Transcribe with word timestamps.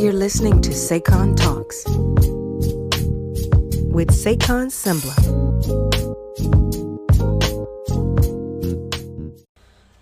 You're 0.00 0.14
listening 0.14 0.62
to 0.62 0.70
Saycon 0.70 1.36
Talks 1.36 1.84
with 3.92 4.08
Saycon 4.08 4.70
Sengbloh. 4.72 5.20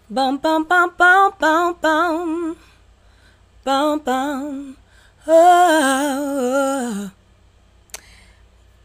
Bum 0.08 0.38
bum 0.38 0.62
bum 0.62 0.94
bum 0.96 1.32
bum 1.40 1.76
bum 1.80 2.56
bum 3.64 3.98
bum. 3.98 4.76
Oh, 5.26 7.10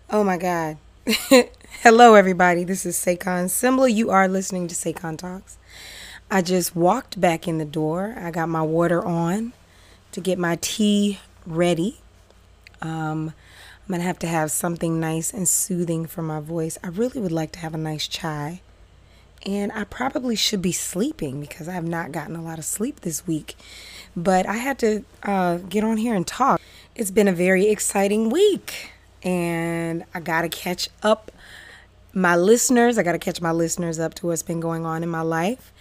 oh 0.10 0.24
my 0.24 0.38
God. 0.38 0.78
Hello, 1.84 2.16
everybody. 2.16 2.64
This 2.64 2.88
is 2.88 2.98
Saycon 2.98 3.52
Sengbloh. 3.52 3.94
You 3.94 4.10
are 4.10 4.28
listening 4.28 4.68
to 4.68 4.74
Saycon 4.74 5.20
Talks. 5.20 5.60
I 6.32 6.42
just 6.42 6.76
walked 6.76 7.22
back 7.22 7.48
in 7.48 7.60
the 7.60 7.66
door. 7.66 8.16
I 8.18 8.32
got 8.32 8.50
my 8.50 8.64
water 8.64 9.06
on 9.06 9.54
to 10.14 10.22
get 10.22 10.40
my 10.40 10.58
tea 10.62 11.20
ready. 11.46 12.00
Um, 12.82 13.34
I'm 13.84 13.90
going 13.90 14.00
to 14.00 14.08
have 14.08 14.20
to 14.20 14.28
have 14.28 14.50
something 14.50 15.00
nice 15.00 15.34
and 15.34 15.48
soothing 15.48 16.06
for 16.06 16.22
my 16.22 16.40
voice. 16.40 16.78
I 16.84 16.88
really 16.88 17.20
would 17.20 17.32
like 17.32 17.52
to 17.54 17.60
have 17.60 17.74
a 17.74 17.78
nice 17.78 18.08
chai. 18.08 18.62
And 19.46 19.74
I 19.74 19.84
probably 19.84 20.38
should 20.38 20.62
be 20.62 20.72
sleeping 20.72 21.42
because 21.42 21.68
I 21.68 21.74
have 21.74 21.88
not 21.88 22.14
gotten 22.14 22.36
a 22.38 22.42
lot 22.42 22.60
of 22.60 22.66
sleep 22.66 23.02
this 23.02 23.28
week. 23.28 23.58
But 24.16 24.46
I 24.46 24.54
had 24.54 24.80
to 24.80 25.04
uh, 25.24 25.58
get 25.58 25.84
on 25.84 25.98
here 25.98 26.16
and 26.16 26.26
talk. 26.26 26.62
It's 26.96 27.12
been 27.12 27.28
a 27.28 27.34
very 27.34 27.68
exciting 27.68 28.30
week. 28.30 28.92
And 29.22 30.06
I 30.14 30.22
got 30.22 30.44
to 30.44 30.50
catch 30.50 30.88
up 31.02 31.30
my 32.14 32.38
listeners. 32.38 32.98
I 32.98 33.04
got 33.04 33.14
to 33.14 33.20
catch 33.20 33.42
my 33.42 33.52
listeners 33.52 34.00
up 34.00 34.14
to 34.16 34.28
what's 34.28 34.44
been 34.44 34.62
going 34.62 34.86
on 34.86 35.04
in 35.04 35.10
my 35.10 35.22
life. 35.22 35.73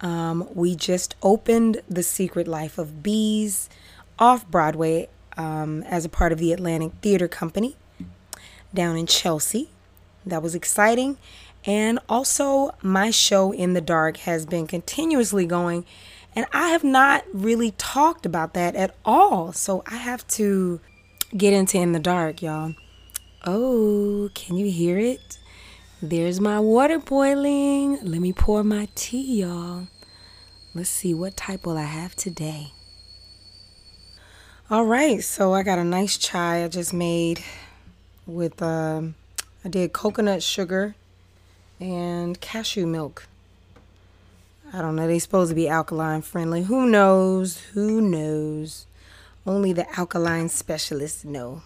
Um, 0.00 0.48
we 0.54 0.76
just 0.76 1.16
opened 1.22 1.82
The 1.88 2.02
Secret 2.02 2.46
Life 2.46 2.78
of 2.78 3.02
Bees 3.02 3.68
off 4.18 4.48
Broadway 4.48 5.08
um, 5.36 5.82
as 5.84 6.04
a 6.04 6.08
part 6.08 6.32
of 6.32 6.38
the 6.38 6.52
Atlantic 6.52 6.92
Theater 7.02 7.28
Company 7.28 7.76
down 8.72 8.96
in 8.96 9.06
Chelsea. 9.06 9.70
That 10.26 10.42
was 10.42 10.54
exciting. 10.54 11.16
And 11.64 11.98
also, 12.08 12.74
my 12.82 13.10
show 13.10 13.52
In 13.52 13.72
the 13.74 13.80
Dark 13.80 14.18
has 14.18 14.46
been 14.46 14.66
continuously 14.66 15.46
going, 15.46 15.84
and 16.34 16.46
I 16.52 16.68
have 16.68 16.84
not 16.84 17.24
really 17.32 17.72
talked 17.72 18.24
about 18.24 18.54
that 18.54 18.76
at 18.76 18.94
all. 19.04 19.52
So 19.52 19.82
I 19.86 19.96
have 19.96 20.26
to 20.28 20.80
get 21.36 21.52
into 21.52 21.78
In 21.78 21.92
the 21.92 21.98
Dark, 21.98 22.42
y'all. 22.42 22.74
Oh, 23.44 24.30
can 24.34 24.56
you 24.56 24.70
hear 24.70 24.98
it? 24.98 25.38
There's 26.00 26.40
my 26.40 26.60
water 26.60 26.98
boiling. 26.98 27.98
Let 28.02 28.20
me 28.20 28.32
pour 28.32 28.62
my 28.62 28.88
tea, 28.94 29.40
y'all. 29.40 29.88
Let's 30.74 30.90
see 30.90 31.14
what 31.14 31.36
type 31.36 31.64
will 31.64 31.78
I 31.78 31.84
have 31.84 32.14
today. 32.14 32.72
All 34.70 34.84
right, 34.84 35.24
so 35.24 35.54
I 35.54 35.62
got 35.62 35.78
a 35.78 35.84
nice 35.84 36.18
chai 36.18 36.62
I 36.62 36.68
just 36.68 36.92
made 36.92 37.42
with 38.26 38.60
um, 38.60 39.14
I 39.64 39.68
did 39.68 39.94
coconut 39.94 40.42
sugar 40.42 40.94
and 41.80 42.38
cashew 42.38 42.86
milk. 42.86 43.26
I 44.70 44.82
don't 44.82 44.94
know, 44.94 45.06
they 45.06 45.18
supposed 45.18 45.48
to 45.48 45.54
be 45.54 45.68
alkaline 45.68 46.20
friendly. 46.20 46.64
Who 46.64 46.86
knows? 46.86 47.58
Who 47.72 48.02
knows? 48.02 48.86
Only 49.46 49.72
the 49.72 49.88
alkaline 49.98 50.50
specialists 50.50 51.24
know. 51.24 51.62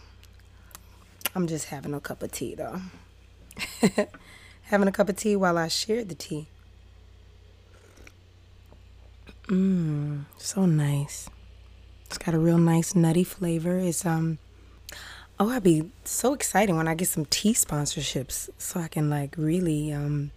I'm 1.34 1.48
just 1.48 1.66
having 1.66 1.92
a 1.92 2.00
cup 2.00 2.22
of 2.22 2.30
tea 2.30 2.54
though. 2.54 2.80
having 4.62 4.86
a 4.86 4.92
cup 4.92 5.08
of 5.08 5.16
tea 5.16 5.34
while 5.34 5.58
I 5.58 5.66
share 5.66 6.04
the 6.04 6.14
tea. 6.14 6.46
Mmm, 9.48 10.24
so 10.38 10.66
nice. 10.66 11.28
It's 12.06 12.18
got 12.18 12.34
a 12.34 12.38
real 12.38 12.58
nice 12.58 12.94
nutty 12.94 13.24
flavor. 13.24 13.78
It's 13.78 14.06
um 14.06 14.38
oh 15.40 15.50
I'd 15.50 15.64
be 15.64 15.90
so 16.04 16.32
excited 16.32 16.74
when 16.74 16.86
I 16.86 16.94
get 16.94 17.08
some 17.08 17.24
tea 17.24 17.54
sponsorships 17.54 18.48
so 18.56 18.80
I 18.80 18.88
can 18.88 19.10
like 19.10 19.34
really 19.36 19.92
um 19.92 20.30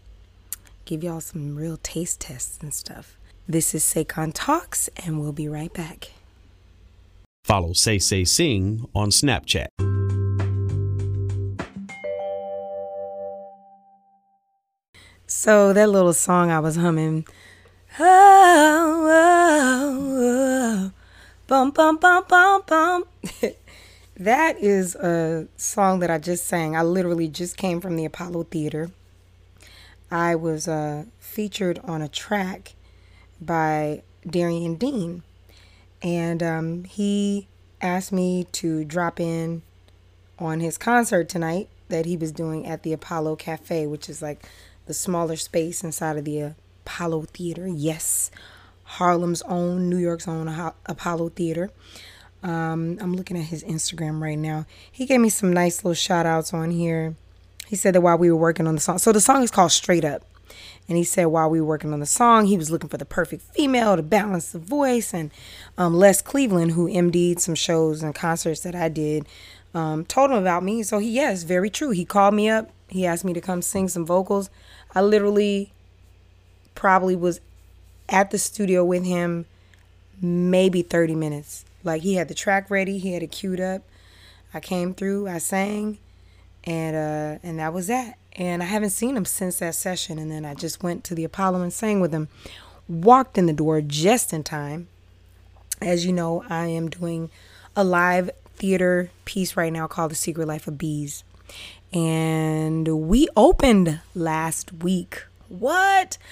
give 0.86 1.04
y'all 1.04 1.22
some 1.22 1.56
real 1.56 1.78
taste 1.84 2.22
tests 2.22 2.58
and 2.62 2.74
stuff. 2.74 3.18
This 3.48 3.76
is 3.76 3.84
Saycon 3.84 4.32
Talks 4.34 4.90
and 4.98 5.20
we'll 5.20 5.32
be 5.34 5.48
right 5.48 5.74
back. 5.74 6.12
Follow 7.44 7.74
Say 7.74 8.00
Say 8.00 8.24
Sing 8.24 8.90
on 8.96 9.10
Snapchat. 9.10 9.68
So 15.28 15.74
that 15.74 15.90
little 15.90 16.14
song 16.14 16.50
I 16.50 16.60
was 16.60 16.76
humming, 16.76 17.28
oh, 18.00 19.08
oh, 19.10 20.18
oh, 20.20 20.92
bum 21.48 21.72
bum 21.72 21.98
bum 21.98 22.24
bum 22.28 22.62
bum. 22.66 23.06
that 24.18 24.60
is 24.60 24.96
a 24.96 25.48
song 25.56 26.00
that 26.00 26.10
I 26.10 26.18
just 26.18 26.46
sang. 26.46 26.76
I 26.76 26.82
literally 26.82 27.28
just 27.28 27.58
came 27.58 27.80
from 27.82 27.96
the 27.96 28.06
Apollo 28.06 28.44
Theater. 28.46 28.92
I 30.12 30.36
was 30.36 30.68
uh, 30.68 31.06
featured 31.20 31.80
on 31.84 32.02
a 32.02 32.08
track 32.08 32.74
by 33.42 34.04
Darian 34.28 34.76
Dean, 34.76 35.24
and 36.02 36.44
um, 36.44 36.84
he 36.84 37.48
asked 37.82 38.12
me 38.12 38.46
to 38.54 38.84
drop 38.86 39.20
in 39.20 39.62
on 40.38 40.60
his 40.60 40.78
concert 40.78 41.30
tonight 41.30 41.70
that 41.90 42.06
he 42.06 42.18
was 42.18 42.32
doing 42.32 42.66
at 42.66 42.84
the 42.84 42.94
Apollo 42.94 43.38
Cafe, 43.38 43.88
which 43.88 44.10
is 44.10 44.22
like 44.22 44.46
the 44.86 44.94
smaller 44.94 45.36
space 45.36 45.84
inside 45.84 46.18
of 46.18 46.26
the 46.26 46.56
Apollo 46.86 47.24
Theater. 47.34 47.68
Yes, 47.68 48.30
Harlem's 48.84 49.42
own, 49.44 49.90
New 49.90 49.98
York's 49.98 50.28
own 50.28 50.48
Apollo 50.86 51.30
Theater. 51.30 51.72
Um, 52.44 53.00
I'm 53.02 53.16
looking 53.16 53.38
at 53.38 53.46
his 53.46 53.64
Instagram 53.64 54.22
right 54.22 54.38
now. 54.38 54.68
He 54.92 55.08
gave 55.08 55.20
me 55.20 55.30
some 55.30 55.52
nice 55.52 55.84
little 55.84 55.96
shout 55.96 56.28
outs 56.28 56.54
on 56.54 56.70
here. 56.70 57.16
He 57.68 57.76
said 57.76 57.96
that 57.96 58.02
while 58.02 58.20
we 58.20 58.32
were 58.32 58.38
working 58.38 58.68
on 58.68 58.76
the 58.76 58.82
song, 58.82 59.00
so 59.00 59.12
the 59.12 59.20
song 59.20 59.42
is 59.42 59.50
called 59.50 59.72
Straight 59.72 60.06
Up. 60.06 60.24
And 60.88 60.96
he 60.96 61.04
said 61.04 61.26
while 61.26 61.50
we 61.50 61.60
were 61.60 61.66
working 61.66 61.92
on 61.92 62.00
the 62.00 62.06
song, 62.06 62.46
he 62.46 62.58
was 62.58 62.70
looking 62.70 62.90
for 62.90 62.98
the 62.98 63.06
perfect 63.06 63.42
female 63.56 63.96
to 63.96 64.04
balance 64.04 64.52
the 64.52 64.60
voice. 64.60 65.12
And 65.12 65.32
um, 65.80 65.96
Les 65.96 66.22
Cleveland, 66.22 66.74
who 66.74 66.88
MD'd 66.88 67.40
some 67.40 67.56
shows 67.56 68.04
and 68.04 68.14
concerts 68.14 68.62
that 68.62 68.76
I 68.76 68.90
did, 68.90 69.26
um, 69.74 70.06
told 70.06 70.30
him 70.30 70.38
about 70.38 70.64
me. 70.64 70.84
So 70.84 71.00
he, 71.00 71.10
yes, 71.10 71.42
very 71.42 71.72
true. 71.72 71.90
He 71.90 72.06
called 72.06 72.36
me 72.36 72.48
up. 72.48 72.70
He 72.88 73.08
asked 73.08 73.26
me 73.26 73.34
to 73.34 73.42
come 73.42 73.64
sing 73.64 73.88
some 73.88 74.06
vocals. 74.06 74.52
I 74.94 75.02
literally 75.02 75.74
probably 76.76 77.16
was 77.16 77.40
at 78.08 78.32
the 78.32 78.38
studio 78.38 78.84
with 78.84 79.04
him 79.04 79.46
maybe 80.22 80.82
30 80.82 81.16
minutes. 81.16 81.66
Like 81.84 82.02
he 82.02 82.16
had 82.16 82.28
the 82.28 82.34
track 82.34 82.70
ready, 82.70 82.98
he 82.98 83.14
had 83.14 83.24
it 83.24 83.32
queued 83.32 83.60
up. 83.60 83.82
I 84.54 84.60
came 84.60 84.94
through, 84.94 85.28
I 85.28 85.38
sang, 85.40 85.98
and 86.64 86.96
uh, 86.96 87.40
and 87.44 87.60
that 87.60 87.74
was 87.74 87.88
that. 87.88 88.18
And 88.34 88.62
I 88.62 88.66
haven't 88.66 88.90
seen 88.92 89.16
him 89.16 89.26
since 89.26 89.60
that 89.60 89.76
session. 89.76 90.20
And 90.20 90.32
then 90.32 90.46
I 90.46 90.54
just 90.54 90.84
went 90.84 91.04
to 91.06 91.16
the 91.16 91.24
Apollo 91.24 91.62
and 91.62 91.72
sang 91.72 92.00
with 92.00 92.12
him. 92.12 92.28
Walked 92.88 93.38
in 93.38 93.46
the 93.46 93.54
door 93.54 93.82
just 93.82 94.34
in 94.34 94.44
time. 94.44 94.88
As 95.82 96.06
you 96.06 96.14
know, 96.14 96.44
I 96.50 96.68
am 96.68 96.90
doing 96.90 97.30
a 97.76 97.84
live 97.84 98.30
theater 98.56 99.10
piece 99.26 99.58
right 99.58 99.72
now 99.72 99.88
called 99.88 100.12
The 100.12 100.16
Secret 100.16 100.48
Life 100.48 100.68
of 100.68 100.78
Bees. 100.78 101.24
And 101.94 102.88
we 103.08 103.28
opened 103.36 104.02
last 104.14 104.72
week. 104.74 105.26
What? 105.50 106.18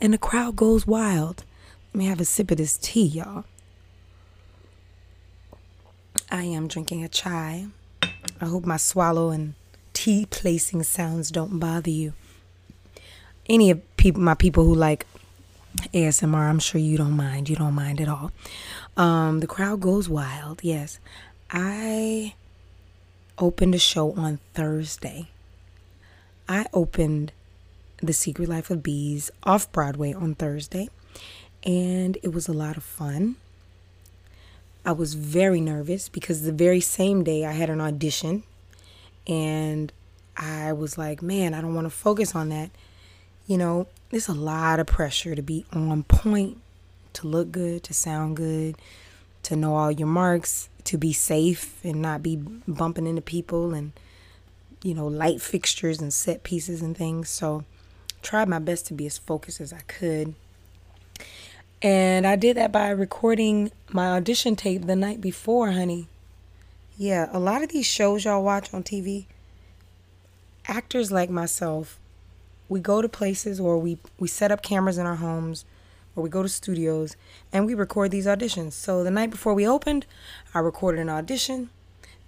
And 0.00 0.12
the 0.12 0.18
crowd 0.18 0.54
goes 0.54 0.86
wild. 0.86 1.44
Let 1.92 1.98
me 1.98 2.06
have 2.06 2.20
a 2.20 2.24
sip 2.24 2.52
of 2.52 2.58
this 2.58 2.78
tea, 2.80 3.04
y'all. 3.04 3.44
I 6.30 6.44
am 6.44 6.68
drinking 6.68 7.02
a 7.02 7.08
chai. 7.08 7.66
I 8.40 8.44
hope 8.44 8.64
my 8.64 8.76
swallow 8.76 9.30
and 9.30 9.54
tea 9.94 10.26
placing 10.30 10.84
sounds 10.84 11.32
don't 11.32 11.58
bother 11.58 11.90
you. 11.90 12.12
Any 13.48 13.70
of 13.72 13.96
people, 13.96 14.22
my 14.22 14.34
people 14.34 14.64
who 14.64 14.74
like 14.74 15.06
ASMR, 15.92 16.48
I'm 16.48 16.58
sure 16.58 16.80
you 16.80 16.96
don't 16.96 17.16
mind. 17.16 17.48
You 17.48 17.56
don't 17.56 17.74
mind 17.74 18.00
at 18.00 18.08
all. 18.08 18.30
Um, 18.96 19.40
the 19.40 19.46
crowd 19.46 19.80
goes 19.80 20.08
wild. 20.08 20.60
Yes, 20.62 21.00
I 21.50 22.34
opened 23.38 23.74
a 23.74 23.78
show 23.78 24.12
on 24.12 24.38
Thursday. 24.54 25.28
I 26.48 26.64
opened 26.72 27.32
The 28.02 28.14
Secret 28.14 28.48
Life 28.48 28.70
of 28.70 28.82
Bees 28.82 29.30
off 29.42 29.70
Broadway 29.70 30.14
on 30.14 30.34
Thursday, 30.34 30.88
and 31.62 32.16
it 32.22 32.32
was 32.32 32.48
a 32.48 32.54
lot 32.54 32.78
of 32.78 32.84
fun. 32.84 33.36
I 34.82 34.92
was 34.92 35.12
very 35.12 35.60
nervous 35.60 36.08
because 36.08 36.42
the 36.42 36.52
very 36.52 36.80
same 36.80 37.22
day 37.22 37.44
I 37.44 37.52
had 37.52 37.68
an 37.68 37.82
audition, 37.82 38.44
and 39.26 39.92
I 40.38 40.72
was 40.72 40.96
like, 40.96 41.20
man, 41.20 41.52
I 41.52 41.60
don't 41.60 41.74
want 41.74 41.84
to 41.84 41.90
focus 41.90 42.34
on 42.34 42.48
that. 42.48 42.70
You 43.46 43.58
know, 43.58 43.86
there's 44.08 44.28
a 44.28 44.34
lot 44.34 44.80
of 44.80 44.86
pressure 44.86 45.34
to 45.34 45.42
be 45.42 45.66
on 45.70 46.02
point, 46.04 46.56
to 47.12 47.26
look 47.26 47.52
good, 47.52 47.82
to 47.84 47.92
sound 47.92 48.38
good, 48.38 48.76
to 49.42 49.54
know 49.54 49.76
all 49.76 49.90
your 49.90 50.08
marks, 50.08 50.70
to 50.84 50.96
be 50.96 51.12
safe 51.12 51.84
and 51.84 52.00
not 52.00 52.22
be 52.22 52.36
bumping 52.36 53.06
into 53.06 53.20
people 53.20 53.74
and 53.74 53.92
you 54.82 54.94
know 54.94 55.06
light 55.06 55.40
fixtures 55.40 56.00
and 56.00 56.12
set 56.12 56.42
pieces 56.42 56.82
and 56.82 56.96
things 56.96 57.28
so 57.28 57.64
tried 58.22 58.48
my 58.48 58.58
best 58.58 58.86
to 58.86 58.94
be 58.94 59.06
as 59.06 59.18
focused 59.18 59.60
as 59.60 59.72
i 59.72 59.80
could 59.86 60.34
And 61.80 62.26
I 62.26 62.34
did 62.34 62.56
that 62.56 62.72
by 62.72 62.88
recording 62.90 63.70
my 63.92 64.08
audition 64.08 64.56
tape 64.56 64.86
the 64.86 64.96
night 64.96 65.20
before, 65.20 65.70
honey. 65.70 66.08
Yeah, 66.96 67.28
a 67.30 67.38
lot 67.38 67.62
of 67.62 67.68
these 67.68 67.86
shows 67.86 68.24
y'all 68.24 68.42
watch 68.42 68.74
on 68.74 68.82
TV, 68.82 69.26
actors 70.66 71.12
like 71.12 71.30
myself, 71.30 72.00
we 72.68 72.80
go 72.80 73.00
to 73.00 73.08
places 73.08 73.60
or 73.60 73.78
we, 73.78 73.98
we 74.18 74.26
set 74.26 74.50
up 74.50 74.60
cameras 74.60 74.98
in 74.98 75.06
our 75.06 75.16
homes 75.16 75.64
or 76.16 76.24
we 76.24 76.28
go 76.28 76.42
to 76.42 76.48
studios 76.48 77.14
and 77.52 77.64
we 77.64 77.74
record 77.74 78.10
these 78.10 78.26
auditions. 78.26 78.72
So 78.72 79.04
the 79.04 79.10
night 79.12 79.30
before 79.30 79.54
we 79.54 79.66
opened, 79.66 80.04
I 80.52 80.58
recorded 80.58 81.00
an 81.00 81.08
audition. 81.08 81.70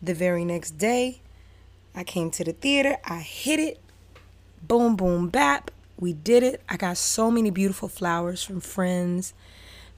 The 0.00 0.14
very 0.14 0.44
next 0.44 0.78
day, 0.78 1.20
I 1.94 2.04
came 2.04 2.30
to 2.32 2.44
the 2.44 2.52
theater, 2.52 2.96
I 3.04 3.18
hit 3.18 3.60
it, 3.60 3.80
boom, 4.66 4.96
boom, 4.96 5.28
bap. 5.28 5.70
We 5.98 6.12
did 6.14 6.42
it. 6.42 6.62
I 6.68 6.76
got 6.76 6.96
so 6.96 7.30
many 7.30 7.50
beautiful 7.50 7.88
flowers 7.88 8.42
from 8.42 8.60
friends, 8.60 9.34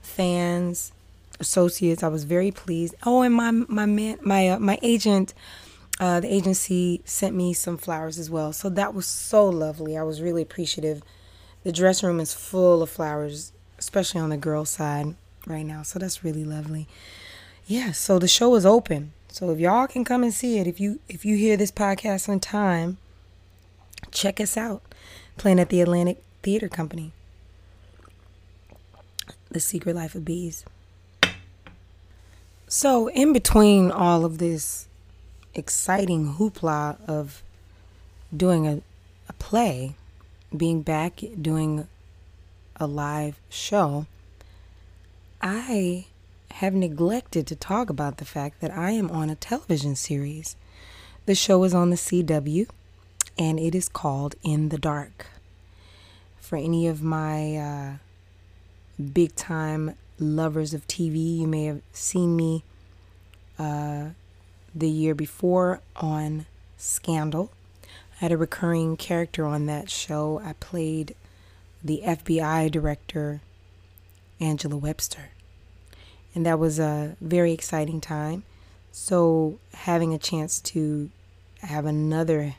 fans, 0.01 0.91
associates. 1.39 2.03
I 2.03 2.09
was 2.09 2.23
very 2.23 2.51
pleased. 2.51 2.95
Oh, 3.05 3.21
and 3.21 3.33
my 3.33 3.51
my 3.51 3.85
man, 3.85 4.17
my 4.21 4.49
uh, 4.49 4.59
my 4.59 4.79
agent, 4.81 5.33
uh, 5.99 6.19
the 6.19 6.33
agency 6.33 7.01
sent 7.05 7.35
me 7.35 7.53
some 7.53 7.77
flowers 7.77 8.17
as 8.17 8.29
well. 8.29 8.51
So 8.53 8.69
that 8.69 8.93
was 8.93 9.05
so 9.05 9.47
lovely. 9.47 9.97
I 9.97 10.03
was 10.03 10.21
really 10.21 10.41
appreciative. 10.41 11.03
The 11.63 11.71
dressing 11.71 12.07
room 12.07 12.19
is 12.19 12.33
full 12.33 12.81
of 12.83 12.89
flowers, 12.89 13.53
especially 13.77 14.19
on 14.19 14.29
the 14.29 14.37
girl 14.37 14.65
side 14.65 15.15
right 15.47 15.65
now. 15.65 15.83
So 15.83 15.99
that's 15.99 16.23
really 16.23 16.43
lovely. 16.43 16.87
Yeah. 17.65 17.91
So 17.93 18.19
the 18.19 18.27
show 18.27 18.55
is 18.55 18.65
open. 18.65 19.13
So 19.33 19.49
if 19.49 19.59
y'all 19.59 19.87
can 19.87 20.03
come 20.03 20.21
and 20.21 20.31
see 20.31 20.59
it, 20.59 20.67
if 20.67 20.79
you 20.79 20.99
if 21.09 21.25
you 21.25 21.35
hear 21.35 21.57
this 21.57 21.71
podcast 21.71 22.29
on 22.29 22.39
time, 22.39 22.97
check 24.11 24.39
us 24.39 24.55
out. 24.55 24.83
Playing 25.37 25.59
at 25.59 25.69
the 25.69 25.81
Atlantic 25.81 26.21
Theater 26.43 26.69
Company. 26.69 27.13
The 29.49 29.59
Secret 29.59 29.95
Life 29.95 30.13
of 30.13 30.23
Bees. 30.23 30.65
So, 32.67 33.07
in 33.07 33.33
between 33.33 33.89
all 33.89 34.23
of 34.23 34.37
this 34.37 34.87
exciting 35.55 36.35
hoopla 36.35 36.97
of 37.07 37.41
doing 38.37 38.67
a, 38.67 38.81
a 39.27 39.33
play, 39.33 39.95
being 40.55 40.83
back 40.83 41.21
doing 41.41 41.87
a 42.75 42.85
live 42.85 43.39
show, 43.49 44.05
I 45.41 46.05
have 46.57 46.75
neglected 46.75 47.47
to 47.47 47.55
talk 47.55 47.89
about 47.89 48.17
the 48.17 48.25
fact 48.25 48.61
that 48.61 48.69
I 48.69 48.91
am 48.91 49.09
on 49.09 49.31
a 49.31 49.35
television 49.35 49.95
series. 49.95 50.55
The 51.25 51.33
show 51.33 51.63
is 51.63 51.73
on 51.73 51.89
the 51.89 51.95
CW 51.95 52.69
and 53.39 53.59
it 53.59 53.73
is 53.73 53.89
called 53.89 54.35
In 54.43 54.69
the 54.69 54.77
Dark. 54.77 55.25
For 56.39 56.55
any 56.55 56.87
of 56.87 57.01
my 57.01 57.57
uh, 57.57 57.91
big 59.01 59.35
time 59.35 59.95
lovers 60.19 60.75
of 60.75 60.87
TV, 60.87 61.39
you 61.39 61.47
may 61.47 61.65
have 61.65 61.81
seen 61.91 62.35
me 62.35 62.63
uh, 63.57 64.09
the 64.75 64.89
year 64.89 65.15
before 65.15 65.81
on 65.95 66.45
Scandal. 66.77 67.51
I 67.83 67.87
had 68.25 68.31
a 68.31 68.37
recurring 68.37 68.95
character 68.95 69.47
on 69.47 69.65
that 69.65 69.89
show. 69.89 70.39
I 70.45 70.53
played 70.53 71.15
the 71.83 72.03
FBI 72.05 72.69
director, 72.69 73.41
Angela 74.39 74.77
Webster. 74.77 75.32
And 76.35 76.45
that 76.45 76.59
was 76.59 76.79
a 76.79 77.15
very 77.21 77.51
exciting 77.51 78.01
time. 78.01 78.43
So, 78.91 79.59
having 79.73 80.13
a 80.13 80.19
chance 80.19 80.59
to 80.61 81.09
have 81.61 81.85
another 81.85 82.55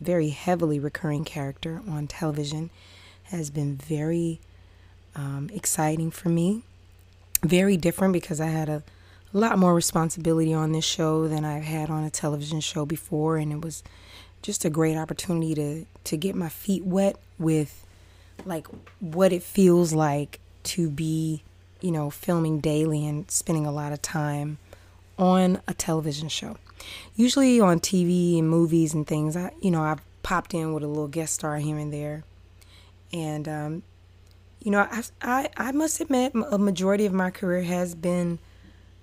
very 0.00 0.30
heavily 0.30 0.78
recurring 0.78 1.24
character 1.24 1.82
on 1.88 2.06
television 2.06 2.70
has 3.24 3.50
been 3.50 3.76
very 3.76 4.40
um, 5.14 5.50
exciting 5.52 6.10
for 6.10 6.28
me. 6.28 6.62
Very 7.42 7.76
different 7.76 8.12
because 8.12 8.40
I 8.40 8.46
had 8.46 8.68
a, 8.68 8.82
lot 9.32 9.58
more 9.58 9.74
responsibility 9.74 10.54
on 10.54 10.72
this 10.72 10.84
show 10.84 11.28
than 11.28 11.44
I've 11.44 11.64
had 11.64 11.90
on 11.90 12.04
a 12.04 12.10
television 12.10 12.60
show 12.60 12.86
before, 12.86 13.36
and 13.36 13.52
it 13.52 13.60
was 13.60 13.82
just 14.40 14.64
a 14.64 14.70
great 14.70 14.96
opportunity 14.96 15.54
to 15.54 15.84
to 16.04 16.16
get 16.16 16.34
my 16.34 16.48
feet 16.48 16.84
wet 16.84 17.16
with 17.38 17.84
like 18.46 18.66
what 19.00 19.32
it 19.32 19.42
feels 19.42 19.92
like 19.92 20.40
to 20.62 20.88
be, 20.88 21.42
you 21.80 21.90
know, 21.90 22.10
filming 22.10 22.60
daily 22.60 23.06
and 23.06 23.30
spending 23.30 23.66
a 23.66 23.72
lot 23.72 23.92
of 23.92 24.02
time 24.02 24.58
on 25.18 25.60
a 25.66 25.74
television 25.74 26.28
show. 26.28 26.56
Usually 27.16 27.60
on 27.60 27.80
TV 27.80 28.38
and 28.38 28.48
movies 28.48 28.94
and 28.94 29.06
things, 29.06 29.36
I 29.36 29.52
you 29.60 29.70
know 29.70 29.82
I've 29.82 30.00
popped 30.22 30.54
in 30.54 30.72
with 30.72 30.84
a 30.84 30.86
little 30.86 31.08
guest 31.08 31.34
star 31.34 31.56
here 31.58 31.76
and 31.76 31.92
there, 31.92 32.24
and 33.12 33.48
um, 33.48 33.82
you 34.62 34.70
know 34.70 34.86
I, 34.90 35.02
I 35.20 35.48
I 35.56 35.72
must 35.72 36.00
admit 36.00 36.32
a 36.34 36.58
majority 36.58 37.04
of 37.06 37.12
my 37.12 37.30
career 37.30 37.62
has 37.62 37.94
been, 37.94 38.38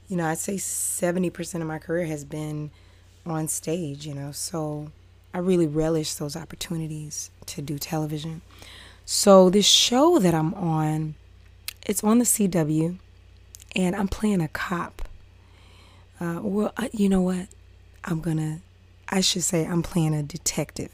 you 0.07 0.15
know 0.15 0.25
I'd 0.25 0.37
say 0.37 0.57
seventy 0.57 1.29
percent 1.29 1.61
of 1.61 1.67
my 1.67 1.79
career 1.79 2.05
has 2.05 2.23
been 2.23 2.71
on 3.25 3.49
stage. 3.49 4.07
You 4.07 4.13
know, 4.13 4.31
so 4.31 4.91
I 5.33 5.39
really 5.39 5.67
relish 5.67 6.13
those 6.13 6.37
opportunities 6.37 7.29
to 7.47 7.61
do 7.61 7.77
television. 7.77 8.41
So 9.03 9.49
this 9.49 9.67
show 9.67 10.17
that 10.19 10.33
I'm 10.33 10.53
on, 10.53 11.15
it's 11.85 12.03
on 12.03 12.19
the 12.19 12.25
CW, 12.25 12.97
and 13.75 13.95
I'm 13.95 14.07
playing 14.07 14.41
a 14.41 14.47
cop. 14.47 15.07
Uh, 16.19 16.39
well, 16.41 16.73
I, 16.77 16.89
you 16.93 17.09
know 17.09 17.21
what? 17.21 17.47
I'm 18.03 18.21
gonna, 18.21 18.59
I 19.09 19.21
should 19.21 19.43
say, 19.43 19.65
I'm 19.65 19.83
playing 19.83 20.13
a 20.13 20.23
detective. 20.23 20.91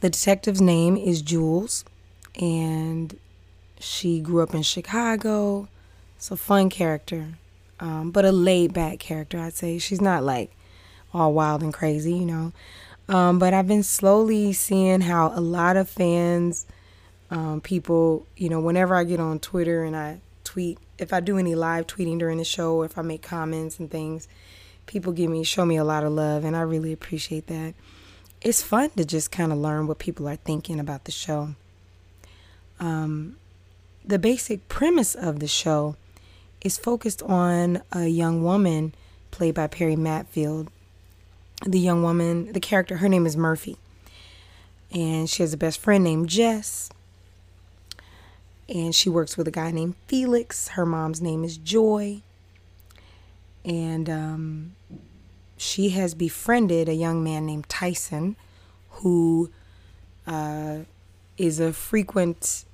The 0.00 0.10
detective's 0.10 0.60
name 0.60 0.96
is 0.96 1.22
Jules, 1.22 1.84
and 2.40 3.18
she 3.80 4.20
grew 4.20 4.42
up 4.42 4.54
in 4.54 4.62
Chicago. 4.62 5.68
It's 6.16 6.30
a 6.30 6.36
fun 6.36 6.68
character, 6.68 7.34
um, 7.80 8.10
but 8.10 8.24
a 8.24 8.32
laid 8.32 8.72
back 8.72 8.98
character, 8.98 9.38
I'd 9.38 9.54
say. 9.54 9.78
She's 9.78 10.00
not 10.00 10.24
like 10.24 10.50
all 11.14 11.32
wild 11.32 11.62
and 11.62 11.72
crazy, 11.72 12.12
you 12.12 12.26
know. 12.26 12.52
Um, 13.08 13.38
but 13.38 13.54
I've 13.54 13.66
been 13.66 13.82
slowly 13.82 14.52
seeing 14.52 15.00
how 15.00 15.32
a 15.34 15.40
lot 15.40 15.76
of 15.76 15.88
fans, 15.88 16.66
um, 17.30 17.60
people, 17.60 18.26
you 18.36 18.48
know, 18.48 18.60
whenever 18.60 18.94
I 18.94 19.04
get 19.04 19.20
on 19.20 19.38
Twitter 19.38 19.84
and 19.84 19.96
I 19.96 20.20
tweet, 20.44 20.78
if 20.98 21.12
I 21.12 21.20
do 21.20 21.38
any 21.38 21.54
live 21.54 21.86
tweeting 21.86 22.18
during 22.18 22.38
the 22.38 22.44
show, 22.44 22.76
or 22.76 22.84
if 22.84 22.96
I 22.98 23.02
make 23.02 23.22
comments 23.22 23.78
and 23.78 23.90
things, 23.90 24.28
people 24.86 25.12
give 25.12 25.30
me 25.30 25.44
show 25.44 25.64
me 25.64 25.76
a 25.76 25.84
lot 25.84 26.04
of 26.04 26.12
love 26.12 26.44
and 26.44 26.56
I 26.56 26.62
really 26.62 26.92
appreciate 26.92 27.46
that. 27.48 27.74
It's 28.40 28.62
fun 28.62 28.90
to 28.90 29.04
just 29.04 29.30
kind 29.30 29.52
of 29.52 29.58
learn 29.58 29.86
what 29.86 29.98
people 29.98 30.28
are 30.28 30.36
thinking 30.36 30.80
about 30.80 31.04
the 31.04 31.12
show. 31.12 31.54
Um, 32.80 33.36
the 34.04 34.18
basic 34.18 34.68
premise 34.68 35.14
of 35.14 35.40
the 35.40 35.48
show 35.48 35.96
is 36.62 36.78
focused 36.78 37.22
on 37.22 37.82
a 37.92 38.06
young 38.06 38.42
woman 38.42 38.94
played 39.30 39.54
by 39.54 39.66
Perry 39.66 39.96
Mattfeld. 39.96 40.68
The 41.66 41.78
young 41.78 42.02
woman, 42.02 42.52
the 42.52 42.60
character, 42.60 42.98
her 42.98 43.08
name 43.08 43.26
is 43.26 43.36
Murphy. 43.36 43.76
And 44.92 45.28
she 45.28 45.42
has 45.42 45.52
a 45.52 45.58
best 45.58 45.80
friend 45.80 46.02
named 46.02 46.28
Jess. 46.28 46.90
And 48.68 48.94
she 48.94 49.08
works 49.08 49.36
with 49.36 49.48
a 49.48 49.52
guy 49.52 49.70
named 49.70 49.96
Felix. 50.06 50.68
Her 50.68 50.84
mom's 50.84 51.22
name 51.22 51.44
is 51.44 51.56
Joy. 51.56 52.20
And 53.64 54.10
um, 54.10 54.76
she 55.56 55.90
has 55.90 56.14
befriended 56.14 56.88
a 56.88 56.94
young 56.94 57.24
man 57.24 57.46
named 57.46 57.68
Tyson, 57.68 58.36
who 58.90 59.50
uh, 60.26 60.80
is 61.36 61.60
a 61.60 61.72
frequent 61.72 62.64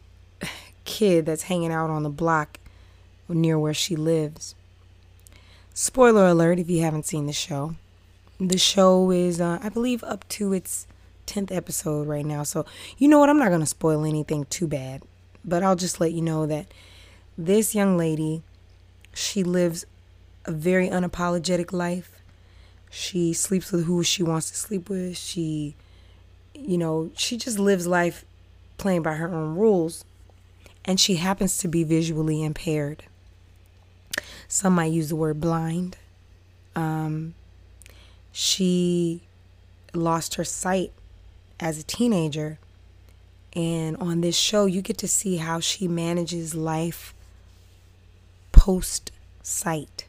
kid 0.84 1.26
that's 1.26 1.44
hanging 1.44 1.72
out 1.72 1.90
on 1.90 2.02
the 2.02 2.10
block 2.10 2.58
near 3.28 3.58
where 3.58 3.74
she 3.74 3.96
lives. 3.96 4.54
Spoiler 5.72 6.26
alert 6.26 6.58
if 6.58 6.70
you 6.70 6.82
haven't 6.82 7.06
seen 7.06 7.26
the 7.26 7.32
show. 7.32 7.74
The 8.38 8.58
show 8.58 9.10
is, 9.10 9.40
uh, 9.40 9.58
I 9.62 9.68
believe, 9.68 10.04
up 10.04 10.28
to 10.30 10.52
its 10.52 10.86
10th 11.26 11.54
episode 11.54 12.06
right 12.06 12.24
now. 12.24 12.42
So, 12.42 12.66
you 12.98 13.08
know 13.08 13.18
what? 13.18 13.30
I'm 13.30 13.38
not 13.38 13.48
going 13.48 13.60
to 13.60 13.66
spoil 13.66 14.04
anything 14.04 14.44
too 14.46 14.66
bad, 14.66 15.02
but 15.44 15.62
I'll 15.62 15.76
just 15.76 16.00
let 16.00 16.12
you 16.12 16.22
know 16.22 16.46
that 16.46 16.66
this 17.36 17.74
young 17.74 17.96
lady, 17.96 18.42
she 19.12 19.42
lives 19.42 19.84
a 20.44 20.52
very 20.52 20.88
unapologetic 20.88 21.72
life. 21.72 22.22
She 22.90 23.32
sleeps 23.32 23.72
with 23.72 23.86
who 23.86 24.02
she 24.02 24.22
wants 24.22 24.50
to 24.50 24.56
sleep 24.56 24.88
with. 24.88 25.16
She, 25.16 25.74
you 26.54 26.78
know, 26.78 27.10
she 27.16 27.36
just 27.36 27.58
lives 27.58 27.86
life 27.86 28.24
playing 28.78 29.02
by 29.02 29.14
her 29.14 29.28
own 29.28 29.56
rules. 29.56 30.04
And 30.84 31.00
she 31.00 31.16
happens 31.16 31.58
to 31.58 31.68
be 31.68 31.82
visually 31.82 32.42
impaired. 32.42 33.04
Some 34.48 34.74
might 34.74 34.92
use 34.92 35.08
the 35.08 35.16
word 35.16 35.40
blind. 35.40 35.96
Um, 36.76 37.34
she 38.32 39.22
lost 39.92 40.34
her 40.34 40.44
sight 40.44 40.92
as 41.58 41.78
a 41.78 41.82
teenager. 41.82 42.58
And 43.54 43.96
on 43.98 44.20
this 44.20 44.36
show, 44.36 44.66
you 44.66 44.82
get 44.82 44.98
to 44.98 45.08
see 45.08 45.36
how 45.36 45.60
she 45.60 45.88
manages 45.88 46.54
life 46.54 47.14
post 48.52 49.12
sight. 49.42 50.06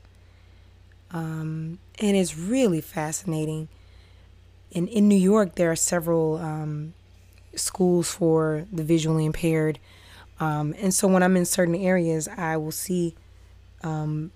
Um, 1.11 1.79
and 1.99 2.17
it's 2.17 2.37
really 2.37 2.81
fascinating. 2.81 3.67
In, 4.71 4.87
in 4.87 5.07
New 5.07 5.15
York, 5.15 5.55
there 5.55 5.71
are 5.71 5.75
several 5.75 6.37
um, 6.37 6.93
schools 7.55 8.11
for 8.11 8.65
the 8.71 8.83
visually 8.83 9.25
impaired, 9.25 9.79
Um, 10.39 10.75
and 10.77 10.93
so 10.93 11.07
when 11.07 11.23
I'm 11.23 11.37
in 11.37 11.45
certain 11.45 11.75
areas, 11.75 12.27
I 12.27 12.57
will 12.57 12.73
see 12.73 13.15
um, 13.83 14.31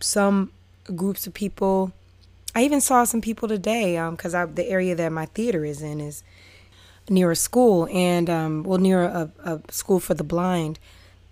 some 0.00 0.50
groups 0.96 1.26
of 1.26 1.34
people. 1.34 1.92
I 2.54 2.64
even 2.64 2.80
saw 2.80 3.04
some 3.04 3.20
people 3.20 3.46
today 3.48 3.94
because 4.10 4.34
um, 4.34 4.54
the 4.54 4.68
area 4.68 4.94
that 4.96 5.12
my 5.12 5.26
theater 5.26 5.64
is 5.64 5.82
in 5.82 6.00
is 6.00 6.24
near 7.10 7.30
a 7.32 7.36
school 7.36 7.88
and 7.92 8.30
um, 8.30 8.62
well 8.62 8.78
near 8.78 9.02
a, 9.02 9.30
a 9.44 9.60
school 9.70 10.00
for 10.00 10.14
the 10.14 10.24
blind. 10.24 10.78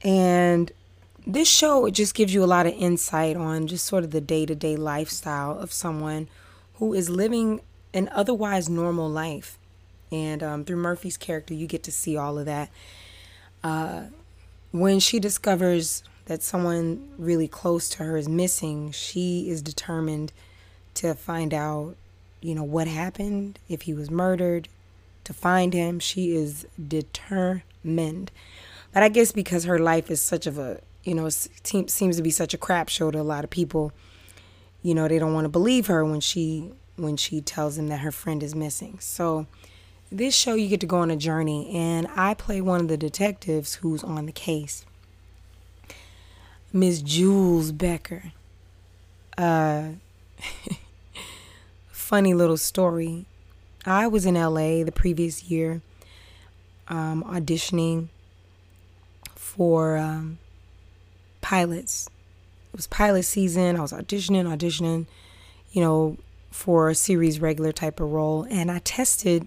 And 0.03 0.71
this 1.27 1.49
show 1.49 1.87
it 1.87 1.93
just 1.93 2.15
gives 2.15 2.35
you 2.35 2.45
a 2.45 2.47
lot 2.47 2.67
of 2.67 2.75
insight 2.75 3.37
on 3.37 3.67
just 3.69 3.87
sort 3.87 4.05
of 4.05 4.11
the 4.11 4.21
day-to-day 4.21 4.77
lifestyle 4.77 5.59
of 5.59 5.73
someone 5.73 6.29
who 6.75 6.93
is 6.93 7.09
living 7.09 7.61
an 7.95 8.11
otherwise 8.13 8.69
normal 8.69 9.09
life. 9.09 9.57
And 10.11 10.43
um, 10.43 10.65
through 10.65 10.77
murphy's 10.77 11.17
character 11.17 11.55
you 11.55 11.67
get 11.67 11.85
to 11.85 11.93
see 11.93 12.17
all 12.17 12.39
of 12.39 12.47
that. 12.47 12.71
Uh, 13.63 14.05
when 14.73 15.01
she 15.01 15.19
discovers 15.19 16.03
that 16.27 16.43
someone 16.43 17.09
really 17.17 17.49
close 17.49 17.89
to 17.89 18.05
her 18.05 18.17
is 18.17 18.29
missing 18.29 18.93
she 18.93 19.49
is 19.49 19.63
determined 19.63 20.31
to 20.95 21.15
find 21.15 21.55
out 21.55 21.97
you 22.41 22.55
know 22.55 22.63
what 22.63 22.87
happened 22.87 23.59
if 23.69 23.83
he 23.83 23.95
was 23.95 24.11
murdered 24.11 24.69
to 25.29 25.33
find 25.33 25.73
him 25.73 26.01
she 26.01 26.35
is 26.35 26.67
determined 26.89 28.31
but 28.93 29.03
I 29.03 29.09
guess 29.09 29.33
because 29.33 29.65
her 29.65 29.79
life 29.79 30.11
is 30.11 30.21
such 30.21 30.47
of 30.47 30.59
a, 30.59 30.81
you 31.05 31.15
know, 31.15 31.29
seems 31.29 32.17
to 32.17 32.23
be 32.23 32.31
such 32.31 32.55
a 32.55 32.59
crap 32.59 32.89
show 32.89 33.11
to 33.11 33.21
a 33.21 33.23
lot 33.23 33.45
of 33.45 33.51
people, 33.51 33.93
you 34.83 34.95
know, 34.95 35.09
they 35.09 35.19
don't 35.19 35.35
want 35.35 35.45
to 35.45 35.51
believe 35.51 35.87
her 35.87 36.05
when 36.05 36.21
she 36.21 36.73
when 36.97 37.17
she 37.17 37.41
tells 37.41 37.77
them 37.77 37.87
that 37.89 38.01
her 38.01 38.11
friend 38.11 38.43
is 38.43 38.57
missing. 38.57 38.99
So 38.99 39.47
this 40.11 40.35
show 40.35 40.55
you 40.55 40.69
get 40.69 40.81
to 40.81 40.87
go 40.87 40.99
on 40.99 41.11
a 41.13 41.17
journey 41.17 41.71
and 41.73 42.09
I 42.17 42.35
play 42.35 42.61
one 42.61 42.81
of 42.81 42.89
the 42.89 42.97
detectives 42.97 43.77
who's 43.77 44.03
on 44.03 44.27
the 44.27 44.33
case. 44.33 44.85
Miss 46.73 47.01
Jules 47.01 47.71
Becker. 47.71 48.33
Uh 49.37 49.91
funny 51.93 52.35
little 52.35 52.57
story. 52.57 53.27
I 53.85 54.07
was 54.07 54.27
in 54.27 54.35
LA 54.35 54.85
the 54.85 54.93
previous 54.95 55.45
year 55.45 55.81
um, 56.89 57.23
auditioning 57.25 58.09
for 59.35 59.97
um, 59.97 60.39
pilots. 61.41 62.09
It 62.73 62.77
was 62.77 62.87
pilot 62.87 63.25
season. 63.25 63.77
I 63.77 63.81
was 63.81 63.93
auditioning, 63.93 64.45
auditioning, 64.45 65.07
you 65.73 65.81
know, 65.81 66.17
for 66.51 66.89
a 66.89 66.95
series 66.95 67.41
regular 67.41 67.73
type 67.73 68.01
of 68.01 68.13
role. 68.13 68.47
And 68.51 68.71
I 68.71 68.81
tested, 68.81 69.47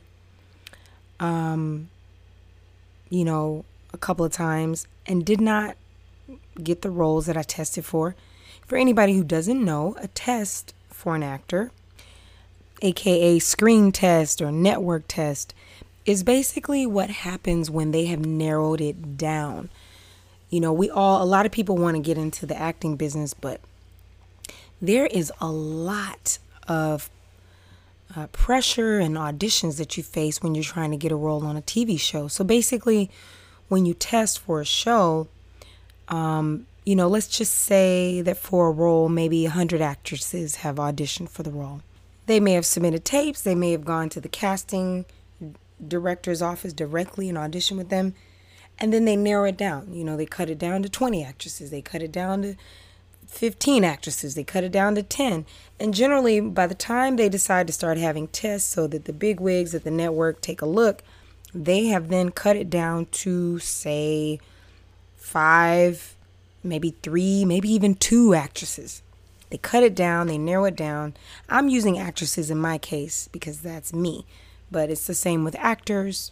um, 1.19 1.89
you 3.09 3.25
know, 3.25 3.65
a 3.93 3.97
couple 3.97 4.25
of 4.25 4.31
times 4.31 4.87
and 5.05 5.25
did 5.25 5.41
not 5.41 5.75
get 6.63 6.81
the 6.81 6.89
roles 6.89 7.25
that 7.25 7.37
I 7.37 7.43
tested 7.43 7.85
for. 7.85 8.15
For 8.65 8.77
anybody 8.77 9.13
who 9.13 9.23
doesn't 9.23 9.63
know, 9.63 9.95
a 9.99 10.07
test 10.07 10.73
for 10.89 11.15
an 11.15 11.23
actor, 11.23 11.71
aka 12.81 13.39
screen 13.39 13.91
test 13.91 14.41
or 14.41 14.51
network 14.51 15.03
test, 15.07 15.53
is 16.05 16.23
basically 16.23 16.85
what 16.85 17.09
happens 17.09 17.69
when 17.69 17.91
they 17.91 18.05
have 18.05 18.25
narrowed 18.25 18.81
it 18.81 19.17
down. 19.17 19.69
You 20.49 20.59
know, 20.59 20.73
we 20.73 20.89
all, 20.89 21.23
a 21.23 21.25
lot 21.25 21.45
of 21.45 21.51
people 21.51 21.77
want 21.77 21.95
to 21.95 22.01
get 22.01 22.17
into 22.17 22.45
the 22.45 22.57
acting 22.57 22.95
business, 22.95 23.33
but 23.33 23.61
there 24.81 25.05
is 25.05 25.31
a 25.39 25.49
lot 25.51 26.39
of 26.67 27.09
uh, 28.15 28.27
pressure 28.27 28.99
and 28.99 29.15
auditions 29.15 29.77
that 29.77 29.95
you 29.95 30.03
face 30.03 30.41
when 30.41 30.55
you're 30.55 30.63
trying 30.63 30.91
to 30.91 30.97
get 30.97 31.11
a 31.11 31.15
role 31.15 31.45
on 31.45 31.55
a 31.55 31.61
TV 31.61 31.99
show. 31.99 32.27
So 32.27 32.43
basically, 32.43 33.09
when 33.69 33.85
you 33.85 33.93
test 33.93 34.39
for 34.39 34.59
a 34.59 34.65
show, 34.65 35.27
um, 36.09 36.65
you 36.83 36.95
know, 36.95 37.07
let's 37.07 37.27
just 37.27 37.53
say 37.53 38.21
that 38.21 38.37
for 38.37 38.67
a 38.67 38.71
role, 38.71 39.07
maybe 39.07 39.43
100 39.43 39.81
actresses 39.81 40.55
have 40.57 40.75
auditioned 40.75 41.29
for 41.29 41.43
the 41.43 41.51
role. 41.51 41.81
They 42.25 42.39
may 42.39 42.53
have 42.53 42.65
submitted 42.65 43.03
tapes, 43.03 43.41
they 43.41 43.55
may 43.55 43.71
have 43.71 43.85
gone 43.85 44.09
to 44.09 44.21
the 44.21 44.29
casting 44.29 45.05
director's 45.85 46.41
office 46.41 46.73
directly 46.73 47.27
and 47.27 47.37
auditioned 47.37 47.77
with 47.77 47.89
them 47.89 48.13
and 48.81 48.91
then 48.91 49.05
they 49.05 49.15
narrow 49.15 49.45
it 49.45 49.57
down. 49.57 49.93
You 49.93 50.03
know, 50.03 50.17
they 50.17 50.25
cut 50.25 50.49
it 50.49 50.57
down 50.57 50.81
to 50.81 50.89
20 50.89 51.23
actresses, 51.23 51.69
they 51.69 51.83
cut 51.83 52.01
it 52.01 52.11
down 52.11 52.41
to 52.41 52.55
15 53.27 53.83
actresses, 53.83 54.33
they 54.33 54.43
cut 54.43 54.63
it 54.63 54.71
down 54.71 54.95
to 54.95 55.03
10. 55.03 55.45
And 55.79 55.93
generally, 55.93 56.39
by 56.41 56.65
the 56.65 56.75
time 56.75 57.15
they 57.15 57.29
decide 57.29 57.67
to 57.67 57.73
start 57.73 57.99
having 57.99 58.27
tests 58.27 58.67
so 58.67 58.87
that 58.87 59.05
the 59.05 59.13
big 59.13 59.39
wigs 59.39 59.75
at 59.75 59.83
the 59.83 59.91
network 59.91 60.41
take 60.41 60.63
a 60.63 60.65
look, 60.65 61.03
they 61.53 61.85
have 61.85 62.09
then 62.09 62.31
cut 62.31 62.55
it 62.55 62.71
down 62.71 63.05
to, 63.11 63.59
say, 63.59 64.39
five, 65.15 66.15
maybe 66.63 66.95
three, 67.03 67.45
maybe 67.45 67.69
even 67.71 67.93
two 67.93 68.33
actresses. 68.33 69.03
They 69.51 69.57
cut 69.57 69.83
it 69.83 69.93
down, 69.93 70.27
they 70.27 70.37
narrow 70.37 70.65
it 70.65 70.75
down. 70.75 71.13
I'm 71.49 71.69
using 71.69 71.99
actresses 71.99 72.49
in 72.49 72.57
my 72.57 72.77
case 72.77 73.29
because 73.31 73.59
that's 73.59 73.93
me, 73.93 74.25
but 74.71 74.89
it's 74.89 75.05
the 75.05 75.13
same 75.13 75.43
with 75.43 75.55
actors 75.59 76.31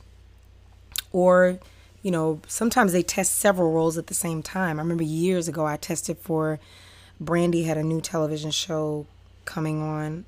or 1.12 1.60
you 2.02 2.12
know, 2.12 2.40
sometimes 2.48 2.94
they 2.94 3.04
test 3.04 3.36
several 3.36 3.74
roles 3.74 3.98
at 3.98 4.08
the 4.08 4.14
same 4.14 4.42
time. 4.42 4.80
I 4.80 4.82
remember 4.82 5.04
years 5.04 5.50
ago 5.50 5.66
I 5.66 5.76
tested 5.76 6.18
for 6.18 6.60
Brandy 7.20 7.64
had 7.64 7.78
a 7.78 7.84
new 7.84 8.00
television 8.00 8.52
show 8.52 9.06
coming 9.44 9.82
on. 9.82 10.24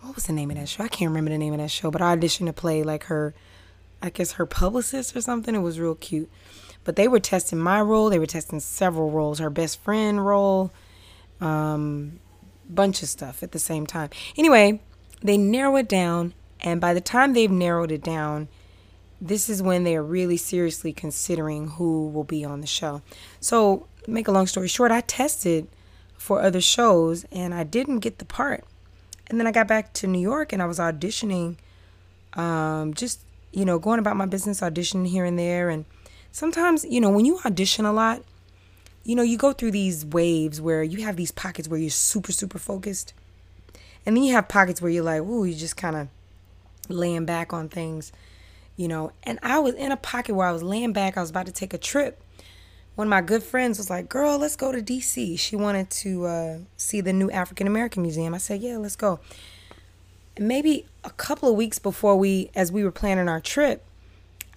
What 0.00 0.16
was 0.16 0.26
the 0.26 0.32
name 0.32 0.50
of 0.50 0.56
that 0.56 0.68
show? 0.68 0.82
I 0.82 0.88
can't 0.88 1.10
remember 1.10 1.30
the 1.30 1.38
name 1.38 1.52
of 1.52 1.60
that 1.60 1.70
show, 1.70 1.92
but 1.92 2.02
I 2.02 2.16
auditioned 2.16 2.46
to 2.46 2.52
play 2.52 2.82
like 2.82 3.04
her 3.04 3.34
I 4.02 4.10
guess 4.10 4.32
her 4.32 4.46
publicist 4.46 5.14
or 5.14 5.20
something. 5.20 5.54
It 5.54 5.58
was 5.58 5.78
real 5.78 5.94
cute. 5.94 6.30
But 6.84 6.96
they 6.96 7.06
were 7.06 7.20
testing 7.20 7.58
my 7.58 7.80
role, 7.80 8.08
they 8.08 8.18
were 8.18 8.26
testing 8.26 8.58
several 8.60 9.10
roles, 9.10 9.38
her 9.38 9.50
best 9.50 9.80
friend 9.82 10.24
role, 10.24 10.72
um 11.40 12.20
bunch 12.68 13.02
of 13.02 13.08
stuff 13.08 13.42
at 13.42 13.52
the 13.52 13.58
same 13.58 13.86
time. 13.86 14.10
Anyway, 14.36 14.80
they 15.22 15.36
narrow 15.36 15.76
it 15.76 15.88
down 15.88 16.34
and 16.62 16.80
by 16.80 16.94
the 16.94 17.00
time 17.00 17.32
they've 17.32 17.50
narrowed 17.50 17.90
it 17.90 18.02
down, 18.02 18.48
this 19.20 19.48
is 19.48 19.62
when 19.62 19.84
they 19.84 19.96
are 19.96 20.02
really 20.02 20.36
seriously 20.36 20.92
considering 20.92 21.68
who 21.68 22.08
will 22.08 22.24
be 22.24 22.44
on 22.44 22.60
the 22.60 22.66
show. 22.66 23.02
So, 23.40 23.86
make 24.06 24.28
a 24.28 24.32
long 24.32 24.46
story 24.46 24.68
short, 24.68 24.90
I 24.90 25.02
tested 25.02 25.68
for 26.16 26.42
other 26.42 26.60
shows 26.60 27.24
and 27.30 27.54
I 27.54 27.64
didn't 27.64 27.98
get 27.98 28.18
the 28.18 28.24
part. 28.24 28.64
And 29.28 29.38
then 29.38 29.46
I 29.46 29.52
got 29.52 29.68
back 29.68 29.92
to 29.94 30.06
New 30.06 30.20
York 30.20 30.52
and 30.52 30.62
I 30.62 30.66
was 30.66 30.78
auditioning, 30.78 31.56
um, 32.34 32.94
just, 32.94 33.20
you 33.52 33.64
know, 33.64 33.78
going 33.78 33.98
about 33.98 34.16
my 34.16 34.26
business, 34.26 34.60
auditioning 34.60 35.08
here 35.08 35.24
and 35.24 35.38
there. 35.38 35.68
And 35.68 35.84
sometimes, 36.32 36.84
you 36.84 37.00
know, 37.00 37.10
when 37.10 37.24
you 37.24 37.38
audition 37.44 37.84
a 37.84 37.92
lot, 37.92 38.22
you 39.04 39.14
know, 39.14 39.22
you 39.22 39.38
go 39.38 39.52
through 39.52 39.70
these 39.70 40.04
waves 40.04 40.60
where 40.60 40.82
you 40.82 41.04
have 41.04 41.16
these 41.16 41.30
pockets 41.30 41.68
where 41.68 41.80
you're 41.80 41.90
super, 41.90 42.32
super 42.32 42.58
focused. 42.58 43.14
And 44.04 44.16
then 44.16 44.24
you 44.24 44.34
have 44.34 44.48
pockets 44.48 44.80
where 44.80 44.90
you're 44.90 45.04
like, 45.04 45.22
ooh, 45.22 45.44
you're 45.44 45.58
just 45.58 45.76
kind 45.76 45.96
of 45.96 46.08
laying 46.88 47.24
back 47.24 47.52
on 47.52 47.68
things 47.68 48.12
you 48.80 48.88
know. 48.88 49.12
And 49.22 49.38
I 49.42 49.58
was 49.58 49.74
in 49.74 49.92
a 49.92 49.96
pocket 49.96 50.34
where 50.34 50.48
I 50.48 50.52
was 50.52 50.62
laying 50.62 50.94
back. 50.94 51.18
I 51.18 51.20
was 51.20 51.28
about 51.28 51.44
to 51.46 51.52
take 51.52 51.74
a 51.74 51.78
trip. 51.78 52.22
One 52.94 53.06
of 53.06 53.10
my 53.10 53.20
good 53.20 53.42
friends 53.42 53.76
was 53.76 53.90
like, 53.90 54.08
"Girl, 54.08 54.38
let's 54.38 54.56
go 54.56 54.72
to 54.72 54.80
D.C." 54.80 55.36
She 55.36 55.54
wanted 55.54 55.90
to 55.90 56.24
uh, 56.24 56.58
see 56.78 57.02
the 57.02 57.12
new 57.12 57.30
African 57.30 57.66
American 57.66 58.02
Museum. 58.02 58.34
I 58.34 58.38
said, 58.38 58.62
"Yeah, 58.62 58.78
let's 58.78 58.96
go." 58.96 59.20
And 60.36 60.48
maybe 60.48 60.86
a 61.04 61.10
couple 61.10 61.50
of 61.50 61.56
weeks 61.56 61.78
before 61.78 62.16
we, 62.16 62.50
as 62.54 62.72
we 62.72 62.82
were 62.82 62.90
planning 62.90 63.28
our 63.28 63.40
trip, 63.40 63.84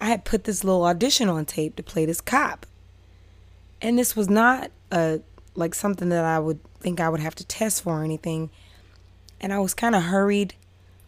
I 0.00 0.06
had 0.06 0.24
put 0.24 0.44
this 0.44 0.64
little 0.64 0.84
audition 0.84 1.28
on 1.28 1.44
tape 1.44 1.76
to 1.76 1.82
play 1.82 2.06
this 2.06 2.22
cop. 2.22 2.64
And 3.80 3.98
this 3.98 4.16
was 4.16 4.28
not 4.30 4.70
a 4.90 5.20
like 5.54 5.74
something 5.74 6.08
that 6.08 6.24
I 6.24 6.38
would 6.38 6.58
think 6.80 7.00
I 7.00 7.08
would 7.08 7.20
have 7.20 7.34
to 7.36 7.44
test 7.44 7.82
for 7.82 8.00
or 8.00 8.04
anything. 8.04 8.50
And 9.40 9.52
I 9.52 9.58
was 9.58 9.74
kind 9.74 9.94
of 9.94 10.04
hurried 10.04 10.54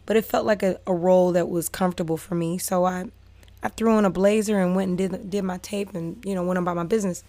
but 0.07 0.15
it 0.15 0.25
felt 0.25 0.45
like 0.45 0.63
a, 0.63 0.79
a 0.87 0.93
role 0.93 1.33
that 1.33 1.49
was 1.49 1.69
comfortable 1.69 2.17
for 2.17 2.33
me. 2.33 2.57
So 2.57 2.85
I, 2.85 3.05
I 3.61 3.67
threw 3.67 3.91
on 3.91 4.05
a 4.05 4.09
blazer 4.09 4.59
and 4.59 4.75
went 4.75 4.89
and 4.89 4.97
did 4.97 5.29
did 5.29 5.43
my 5.43 5.59
tape 5.59 5.93
and 5.93 6.23
you 6.25 6.33
know 6.33 6.43
went 6.43 6.57
about 6.57 6.75
my 6.75 6.85
business. 6.85 7.23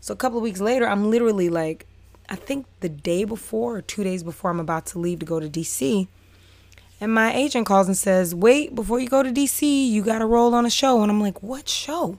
So 0.00 0.14
a 0.14 0.16
couple 0.16 0.38
of 0.38 0.44
weeks 0.44 0.60
later, 0.60 0.86
I'm 0.86 1.10
literally 1.10 1.48
like, 1.48 1.86
I 2.28 2.36
think 2.36 2.66
the 2.80 2.88
day 2.88 3.24
before 3.24 3.78
or 3.78 3.82
two 3.82 4.04
days 4.04 4.22
before 4.22 4.50
I'm 4.50 4.60
about 4.60 4.86
to 4.86 4.98
leave 4.98 5.18
to 5.18 5.26
go 5.26 5.40
to 5.40 5.48
DC, 5.48 6.06
and 7.00 7.12
my 7.12 7.34
agent 7.34 7.66
calls 7.66 7.86
and 7.86 7.96
says, 7.96 8.34
"Wait, 8.34 8.74
before 8.74 9.00
you 9.00 9.08
go 9.08 9.22
to 9.22 9.32
DC, 9.32 9.90
you 9.90 10.04
got 10.04 10.18
to 10.18 10.26
roll 10.26 10.54
on 10.54 10.66
a 10.66 10.70
show." 10.70 11.02
And 11.02 11.10
I'm 11.10 11.20
like, 11.22 11.42
"What 11.42 11.68
show?" 11.68 12.18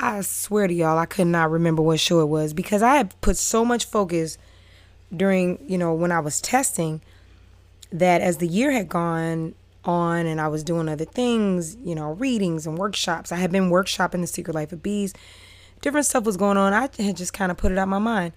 I 0.00 0.20
swear 0.20 0.68
to 0.68 0.72
y'all, 0.72 0.96
I 0.96 1.06
could 1.06 1.26
not 1.26 1.50
remember 1.50 1.82
what 1.82 1.98
show 1.98 2.20
it 2.20 2.28
was 2.28 2.52
because 2.52 2.82
I 2.82 2.96
had 2.96 3.20
put 3.20 3.36
so 3.36 3.64
much 3.64 3.84
focus 3.84 4.38
during, 5.14 5.58
you 5.68 5.76
know, 5.76 5.92
when 5.92 6.12
I 6.12 6.20
was 6.20 6.40
testing 6.40 7.00
that 7.90 8.20
as 8.20 8.36
the 8.36 8.46
year 8.46 8.70
had 8.70 8.88
gone 8.88 9.56
on 9.84 10.26
and 10.26 10.40
I 10.40 10.46
was 10.46 10.62
doing 10.62 10.88
other 10.88 11.04
things, 11.04 11.76
you 11.82 11.96
know, 11.96 12.12
readings 12.12 12.64
and 12.64 12.78
workshops, 12.78 13.32
I 13.32 13.36
had 13.36 13.50
been 13.50 13.70
workshopping 13.70 14.20
the 14.20 14.28
secret 14.28 14.54
life 14.54 14.70
of 14.70 14.84
bees. 14.84 15.14
Different 15.80 16.06
stuff 16.06 16.24
was 16.24 16.36
going 16.36 16.56
on. 16.56 16.72
I 16.72 16.88
had 17.02 17.16
just 17.16 17.32
kind 17.32 17.50
of 17.50 17.56
put 17.56 17.72
it 17.72 17.78
out 17.78 17.84
of 17.84 17.88
my 17.88 17.98
mind. 17.98 18.34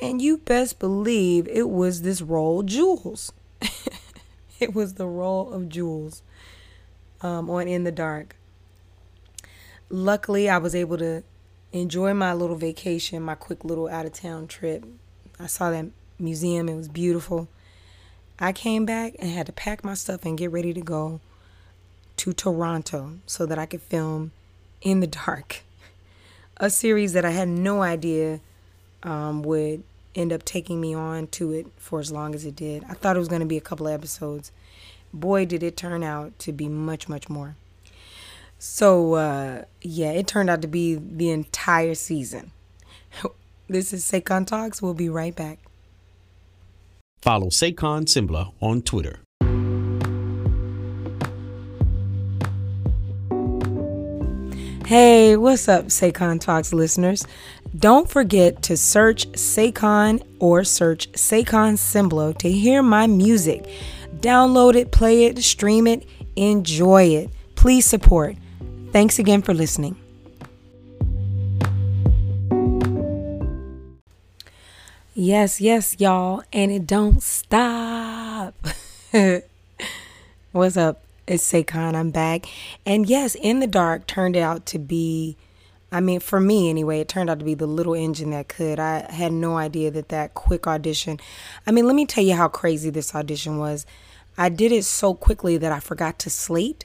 And 0.00 0.20
you 0.20 0.38
best 0.38 0.80
believe 0.80 1.46
it 1.46 1.68
was 1.68 2.02
this 2.02 2.20
role, 2.20 2.64
Jules. 2.64 3.32
it 4.58 4.74
was 4.74 4.94
the 4.94 5.06
role 5.06 5.52
of 5.52 5.68
Jules 5.68 6.22
um, 7.20 7.48
on 7.48 7.68
In 7.68 7.84
the 7.84 7.92
Dark. 7.92 8.34
Luckily, 9.88 10.48
I 10.48 10.58
was 10.58 10.74
able 10.74 10.98
to 10.98 11.22
enjoy 11.72 12.14
my 12.14 12.32
little 12.32 12.56
vacation, 12.56 13.22
my 13.22 13.34
quick 13.34 13.64
little 13.64 13.88
out 13.88 14.06
of 14.06 14.12
town 14.12 14.46
trip. 14.46 14.84
I 15.38 15.46
saw 15.46 15.70
that 15.70 15.86
museum, 16.18 16.68
it 16.68 16.76
was 16.76 16.88
beautiful. 16.88 17.48
I 18.38 18.52
came 18.52 18.84
back 18.84 19.14
and 19.18 19.30
had 19.30 19.46
to 19.46 19.52
pack 19.52 19.84
my 19.84 19.94
stuff 19.94 20.24
and 20.24 20.38
get 20.38 20.50
ready 20.50 20.72
to 20.72 20.80
go 20.80 21.20
to 22.16 22.32
Toronto 22.32 23.18
so 23.26 23.46
that 23.46 23.58
I 23.58 23.66
could 23.66 23.82
film 23.82 24.32
In 24.80 25.00
the 25.00 25.06
Dark, 25.06 25.62
a 26.56 26.70
series 26.70 27.12
that 27.12 27.24
I 27.24 27.30
had 27.30 27.48
no 27.48 27.82
idea 27.82 28.40
um, 29.02 29.42
would 29.42 29.82
end 30.14 30.32
up 30.32 30.44
taking 30.44 30.80
me 30.80 30.94
on 30.94 31.26
to 31.26 31.52
it 31.52 31.66
for 31.76 32.00
as 32.00 32.12
long 32.12 32.34
as 32.34 32.44
it 32.44 32.54
did. 32.54 32.84
I 32.88 32.94
thought 32.94 33.16
it 33.16 33.18
was 33.18 33.28
going 33.28 33.40
to 33.40 33.46
be 33.46 33.56
a 33.56 33.60
couple 33.60 33.86
of 33.86 33.92
episodes. 33.92 34.52
Boy, 35.12 35.44
did 35.44 35.62
it 35.62 35.76
turn 35.76 36.02
out 36.02 36.38
to 36.40 36.52
be 36.52 36.68
much, 36.68 37.08
much 37.08 37.28
more. 37.28 37.56
So, 38.58 39.14
uh, 39.14 39.64
yeah, 39.82 40.12
it 40.12 40.26
turned 40.26 40.50
out 40.50 40.62
to 40.62 40.68
be 40.68 40.94
the 40.94 41.30
entire 41.30 41.94
season. 41.94 42.52
this 43.68 43.92
is 43.92 44.04
Saycon 44.04 44.46
Talks. 44.46 44.80
We'll 44.80 44.94
be 44.94 45.08
right 45.08 45.34
back. 45.34 45.58
Follow 47.20 47.48
Saycon 47.48 48.04
Sengbloh 48.04 48.52
on 48.60 48.82
Twitter. 48.82 49.20
Hey, 54.86 55.34
what's 55.34 55.66
up, 55.66 55.86
Saycon 55.86 56.38
Talks 56.38 56.74
listeners? 56.74 57.26
Don't 57.74 58.08
forget 58.08 58.62
to 58.64 58.76
search 58.76 59.26
Saycon 59.32 60.22
or 60.38 60.62
search 60.62 61.10
Saycon 61.12 61.78
Sengbloh 61.78 62.36
to 62.36 62.52
hear 62.52 62.82
my 62.82 63.06
music. 63.06 63.66
Download 64.16 64.74
it, 64.74 64.92
play 64.92 65.24
it, 65.24 65.42
stream 65.42 65.86
it, 65.86 66.06
enjoy 66.36 67.04
it. 67.04 67.30
Please 67.54 67.86
support. 67.86 68.36
Thanks 68.94 69.18
again 69.18 69.42
for 69.42 69.52
listening. 69.52 69.96
Yes, 75.14 75.60
yes, 75.60 75.96
y'all, 75.98 76.44
and 76.52 76.70
it 76.70 76.86
don't 76.86 77.20
stop. 77.20 78.54
What's 80.52 80.76
up? 80.76 81.02
It's 81.26 81.42
Saycon. 81.42 81.96
I'm 81.96 82.12
back. 82.12 82.46
And 82.86 83.08
yes, 83.08 83.34
In 83.34 83.58
the 83.58 83.66
Dark 83.66 84.06
turned 84.06 84.36
out 84.36 84.64
to 84.66 84.78
be, 84.78 85.36
I 85.90 85.98
mean, 85.98 86.20
for 86.20 86.38
me 86.38 86.70
anyway, 86.70 87.00
it 87.00 87.08
turned 87.08 87.28
out 87.28 87.40
to 87.40 87.44
be 87.44 87.54
the 87.54 87.66
little 87.66 87.94
engine 87.94 88.30
that 88.30 88.46
could. 88.46 88.78
I 88.78 89.10
had 89.10 89.32
no 89.32 89.56
idea 89.56 89.90
that 89.90 90.10
that 90.10 90.34
quick 90.34 90.68
audition. 90.68 91.18
I 91.66 91.72
mean, 91.72 91.88
let 91.88 91.96
me 91.96 92.06
tell 92.06 92.22
you 92.22 92.36
how 92.36 92.46
crazy 92.46 92.90
this 92.90 93.12
audition 93.12 93.58
was. 93.58 93.86
I 94.38 94.50
did 94.50 94.70
it 94.70 94.84
so 94.84 95.14
quickly 95.14 95.56
that 95.56 95.72
I 95.72 95.80
forgot 95.80 96.20
to 96.20 96.30
slate. 96.30 96.84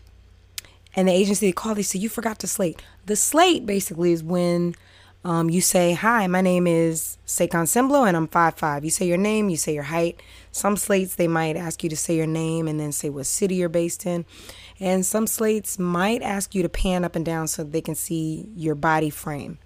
And 0.96 1.08
the 1.08 1.14
agency 1.14 1.52
called, 1.52 1.78
they 1.78 1.84
said, 1.84 2.02
You 2.02 2.10
forgot 2.10 2.40
to 2.40 2.48
slate. 2.48 2.82
The 3.06 3.16
slate 3.16 3.66
basically 3.66 4.12
is 4.12 4.24
when 4.24 4.76
um, 5.24 5.50
you 5.50 5.62
say, 5.62 5.94
Hi, 5.94 6.28
my 6.28 6.42
name 6.42 6.66
is 6.68 7.18
Saycon 7.28 7.66
Sengbloh 7.66 8.08
and 8.08 8.18
I'm 8.18 8.28
five 8.28 8.56
five. 8.56 8.84
You 8.84 8.90
say 8.90 9.06
your 9.06 9.18
name, 9.18 9.50
you 9.50 9.58
say 9.58 9.74
your 9.74 9.84
height. 9.84 10.22
Some 10.52 10.78
slates, 10.78 11.16
they 11.16 11.28
might 11.28 11.56
ask 11.56 11.84
you 11.84 11.90
to 11.90 11.96
say 11.96 12.16
your 12.16 12.28
name 12.28 12.68
and 12.68 12.80
then 12.80 12.92
say 12.92 13.10
what 13.10 13.26
city 13.26 13.56
you're 13.56 13.70
based 13.70 14.06
in. 14.06 14.26
And 14.80 15.06
some 15.06 15.28
slates 15.28 15.78
might 15.78 16.22
ask 16.22 16.56
you 16.56 16.64
to 16.64 16.70
pan 16.70 17.04
up 17.04 17.16
and 17.16 17.26
down 17.26 17.48
so 17.48 17.64
they 17.64 17.82
can 17.82 17.96
see 17.96 18.50
your 18.56 18.76
body 18.76 19.10
frame. 19.10 19.58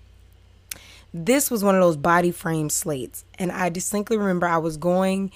This 1.13 1.51
was 1.51 1.63
one 1.63 1.75
of 1.75 1.81
those 1.81 1.97
body 1.97 2.31
frame 2.31 2.69
slates. 2.69 3.23
And 3.37 3.51
I 3.51 3.69
distinctly 3.69 4.17
remember 4.17 4.47
I 4.47 4.57
was 4.57 4.77
going 4.77 5.31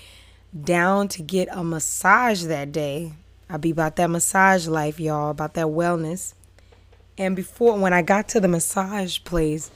down 0.64 1.08
to 1.10 1.22
get 1.22 1.48
a 1.52 1.64
massage 1.64 2.44
that 2.46 2.72
day. 2.72 3.14
I'll 3.50 3.58
be 3.58 3.72
about 3.72 3.96
that 3.96 4.10
massage 4.10 4.68
life, 4.68 5.00
y'all, 5.00 5.30
about 5.30 5.54
that 5.54 5.68
wellness. 5.68 6.34
And 7.18 7.36
before, 7.36 7.78
when 7.78 7.94
I 7.94 8.02
got 8.02 8.28
to 8.30 8.40
the 8.40 8.48
massage 8.48 9.20
place, 9.24 9.72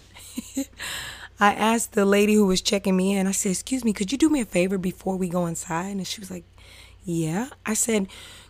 I 1.40 1.54
asked 1.54 1.94
the 1.94 2.06
lady 2.06 2.36
who 2.36 2.46
was 2.46 2.62
checking 2.62 2.96
me 2.96 3.16
in, 3.16 3.28
I 3.28 3.32
said, 3.32 3.51
Excuse 3.54 3.84
me, 3.84 3.94
could 3.94 4.12
you 4.12 4.18
do 4.18 4.30
me 4.30 4.42
a 4.42 4.46
favor 4.46 4.78
before 4.78 5.16
we 5.16 5.28
go 5.30 5.46
inside? 5.46 5.96
And 5.96 6.06
she 6.06 6.22
was 6.22 6.30
like, 6.30 6.44
Yeah. 7.04 7.50
I 7.66 7.74
said, 7.74 8.07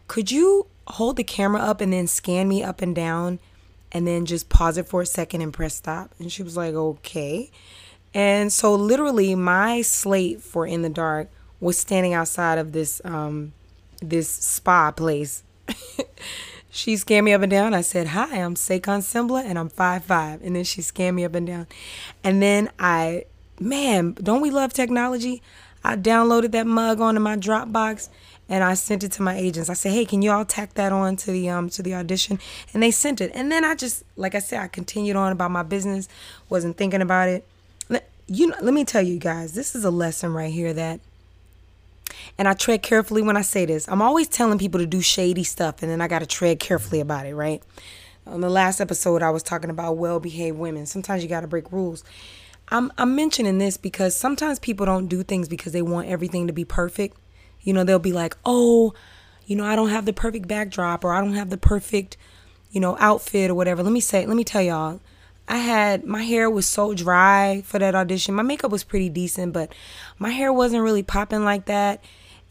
Could 0.08 0.32
you 0.32 0.68
hold 0.88 1.16
the 1.16 1.24
camera 1.24 1.62
up 1.62 1.80
and 1.80 1.94
then 1.94 2.08
scan 2.08 2.50
me 2.50 2.64
up 2.64 2.82
and 2.82 2.94
down 2.96 3.40
and 3.94 4.06
then 4.06 4.26
just 4.26 4.50
pause 4.50 4.78
it 4.78 4.90
for 4.90 5.02
a 5.02 5.06
second 5.06 5.42
and 5.42 5.54
press 5.54 5.76
stop? 5.76 6.14
And 6.20 6.32
she 6.32 6.44
was 6.44 6.58
like, 6.58 6.74
Okay. 6.74 7.50
And 8.14 8.52
so, 8.52 8.76
literally, 8.76 9.36
my 9.36 9.84
slate 9.84 10.42
for 10.42 10.68
In 10.68 10.82
the 10.82 10.90
Dark 10.90 11.30
was 11.62 11.78
standing 11.78 12.14
outside 12.14 12.58
of 12.58 12.74
this 12.74 13.00
um, 13.06 13.54
this 14.02 14.30
spa 14.30 14.92
place. 14.92 15.44
She 16.74 16.96
scanned 16.96 17.26
me 17.26 17.34
up 17.34 17.42
and 17.42 17.52
down. 17.52 17.74
I 17.74 17.82
said, 17.82 18.08
Hi, 18.08 18.38
I'm 18.38 18.56
Saycon 18.56 19.02
Sengbloh 19.02 19.44
and 19.44 19.60
I'm 19.60 19.68
five 19.68 20.06
five. 20.06 20.42
And 20.42 20.56
then 20.56 20.64
she 20.64 20.82
scanned 20.82 21.18
me 21.18 21.26
up 21.26 21.36
and 21.36 21.46
down. 21.46 21.68
And 22.24 22.42
then 22.42 22.70
I, 22.80 23.26
man, 23.60 24.14
don't 24.14 24.42
we 24.42 24.50
love 24.50 24.72
technology? 24.72 25.44
I 25.84 25.98
downloaded 25.98 26.52
that 26.54 26.66
mug 26.66 27.02
onto 27.02 27.20
my 27.20 27.36
Dropbox 27.36 28.08
and 28.48 28.64
I 28.64 28.76
sent 28.76 29.04
it 29.04 29.12
to 29.14 29.22
my 29.22 29.36
agents. 29.36 29.70
I 29.70 29.74
said, 29.74 29.92
"Hey, 29.92 30.06
can 30.06 30.22
you 30.22 30.32
all 30.32 30.46
tack 30.46 30.76
that 30.76 30.94
on 30.94 31.18
to 31.18 31.32
the 31.32 31.50
um 31.50 31.70
to 31.72 31.84
the 31.84 31.94
audition?" 31.94 32.40
And 32.74 32.82
they 32.82 32.92
sent 32.92 33.20
it. 33.20 33.32
And 33.34 33.52
then 33.52 33.66
I 33.66 33.76
just, 33.76 34.04
like 34.16 34.34
I 34.36 34.40
said, 34.40 34.62
I 34.62 34.68
continued 34.68 35.18
on 35.18 35.34
about 35.34 35.52
my 35.52 35.64
business. 35.64 36.08
Wasn't 36.50 36.78
thinking 36.78 37.02
about 37.02 37.28
it. 37.28 37.46
You 38.28 38.48
know, 38.48 38.56
let 38.62 38.74
me 38.74 38.86
tell 38.86 39.02
you 39.02 39.20
guys, 39.20 39.54
this 39.56 39.76
is 39.76 39.84
a 39.84 39.92
lesson 39.92 40.34
right 40.34 40.54
here 40.54 40.72
that 40.74 41.02
and 42.38 42.48
I 42.48 42.54
tread 42.54 42.82
carefully 42.82 43.22
when 43.22 43.38
I 43.38 43.42
say 43.42 43.66
this. 43.66 43.88
I'm 43.88 44.02
always 44.02 44.28
telling 44.28 44.58
people 44.58 44.80
to 44.80 44.86
do 44.86 45.02
shady 45.02 45.44
stuff, 45.44 45.82
and 45.82 45.92
then 45.92 46.02
I 46.02 46.08
got 46.08 46.20
to 46.20 46.26
tread 46.26 46.60
carefully 46.60 47.00
about 47.00 47.26
it, 47.26 47.36
right? 47.36 47.62
On 48.28 48.42
the 48.42 48.50
last 48.50 48.80
episode, 48.80 49.22
I 49.22 49.32
was 49.32 49.44
talking 49.44 49.70
about 49.70 49.98
well 49.98 50.20
behaved 50.20 50.58
women. 50.58 50.86
Sometimes 50.86 51.24
you 51.24 51.30
got 51.30 51.42
to 51.42 51.48
break 51.48 51.72
rules. 51.72 52.04
I'm, 52.70 52.92
I'm 52.98 53.16
mentioning 53.16 53.58
this 53.58 53.76
because 53.76 54.16
sometimes 54.16 54.60
people 54.60 54.86
don't 54.86 55.08
do 55.08 55.24
things 55.24 55.50
because 55.50 55.74
they 55.74 55.82
want 55.82 56.08
everything 56.08 56.48
to 56.48 56.54
be 56.54 56.64
perfect. 56.64 57.18
You 57.62 57.74
know, 57.74 57.84
they'll 57.84 58.00
be 58.00 58.14
like, 58.14 58.38
oh, 58.46 58.94
you 59.46 59.56
know, 59.56 59.66
I 59.66 59.76
don't 59.76 59.90
have 59.90 60.06
the 60.06 60.14
perfect 60.14 60.48
backdrop 60.48 61.04
or 61.04 61.14
I 61.14 61.20
don't 61.20 61.34
have 61.34 61.50
the 61.50 61.58
perfect, 61.58 62.16
you 62.72 62.80
know, 62.80 62.96
outfit 63.00 63.50
or 63.50 63.56
whatever. 63.56 63.84
Let 63.84 63.92
me 63.92 64.00
say, 64.00 64.26
let 64.26 64.38
me 64.38 64.46
tell 64.46 64.62
y'all, 64.62 65.02
I 65.52 65.58
had 65.58 66.06
my 66.06 66.24
hair 66.24 66.50
was 66.50 66.66
so 66.66 66.94
dry 66.94 67.62
for 67.66 67.78
that 67.78 67.94
audition. 67.94 68.34
My 68.36 68.42
makeup 68.42 68.72
was 68.72 68.86
pretty 68.86 69.10
decent, 69.10 69.52
but 69.52 69.76
my 70.18 70.30
hair 70.30 70.54
wasn't 70.54 70.82
really 70.82 71.04
popping 71.04 71.44
like 71.44 71.66
that. 71.66 72.02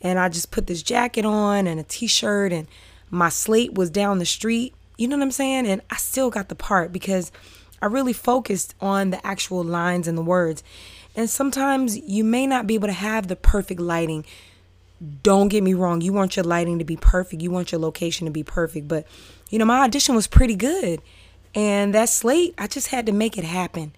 And 0.02 0.18
I 0.18 0.28
just 0.28 0.50
put 0.50 0.66
this 0.66 0.82
jacket 0.82 1.24
on 1.24 1.66
and 1.66 1.80
a 1.80 1.82
t-shirt 1.82 2.52
and 2.52 2.68
my 3.08 3.30
slate 3.30 3.72
was 3.72 3.88
down 3.88 4.18
the 4.18 4.26
street. 4.26 4.74
You 4.98 5.08
know 5.08 5.16
what 5.16 5.22
I'm 5.22 5.30
saying? 5.30 5.66
And 5.66 5.80
I 5.88 5.96
still 5.96 6.28
got 6.28 6.50
the 6.50 6.54
part 6.54 6.92
because 6.92 7.32
I 7.80 7.86
really 7.86 8.12
focused 8.12 8.74
on 8.82 9.08
the 9.08 9.26
actual 9.26 9.64
lines 9.64 10.06
and 10.06 10.18
the 10.18 10.22
words. 10.22 10.62
And 11.16 11.30
sometimes 11.30 11.96
you 11.96 12.22
may 12.22 12.46
not 12.46 12.66
be 12.66 12.74
able 12.74 12.88
to 12.88 12.92
have 12.92 13.28
the 13.28 13.36
perfect 13.36 13.80
lighting. 13.80 14.26
Don't 15.22 15.48
get 15.48 15.62
me 15.62 15.72
wrong, 15.72 16.02
you 16.02 16.12
want 16.12 16.36
your 16.36 16.44
lighting 16.44 16.78
to 16.80 16.84
be 16.84 16.98
perfect, 16.98 17.40
you 17.40 17.50
want 17.50 17.72
your 17.72 17.80
location 17.80 18.26
to 18.26 18.30
be 18.30 18.42
perfect, 18.42 18.88
but 18.88 19.06
you 19.48 19.58
know, 19.58 19.64
my 19.64 19.84
audition 19.84 20.14
was 20.14 20.26
pretty 20.26 20.54
good. 20.54 21.00
And 21.54 21.94
that 21.94 22.08
slate, 22.08 22.54
I 22.58 22.66
just 22.66 22.88
had 22.88 23.06
to 23.06 23.12
make 23.12 23.36
it 23.36 23.44
happen. 23.44 23.92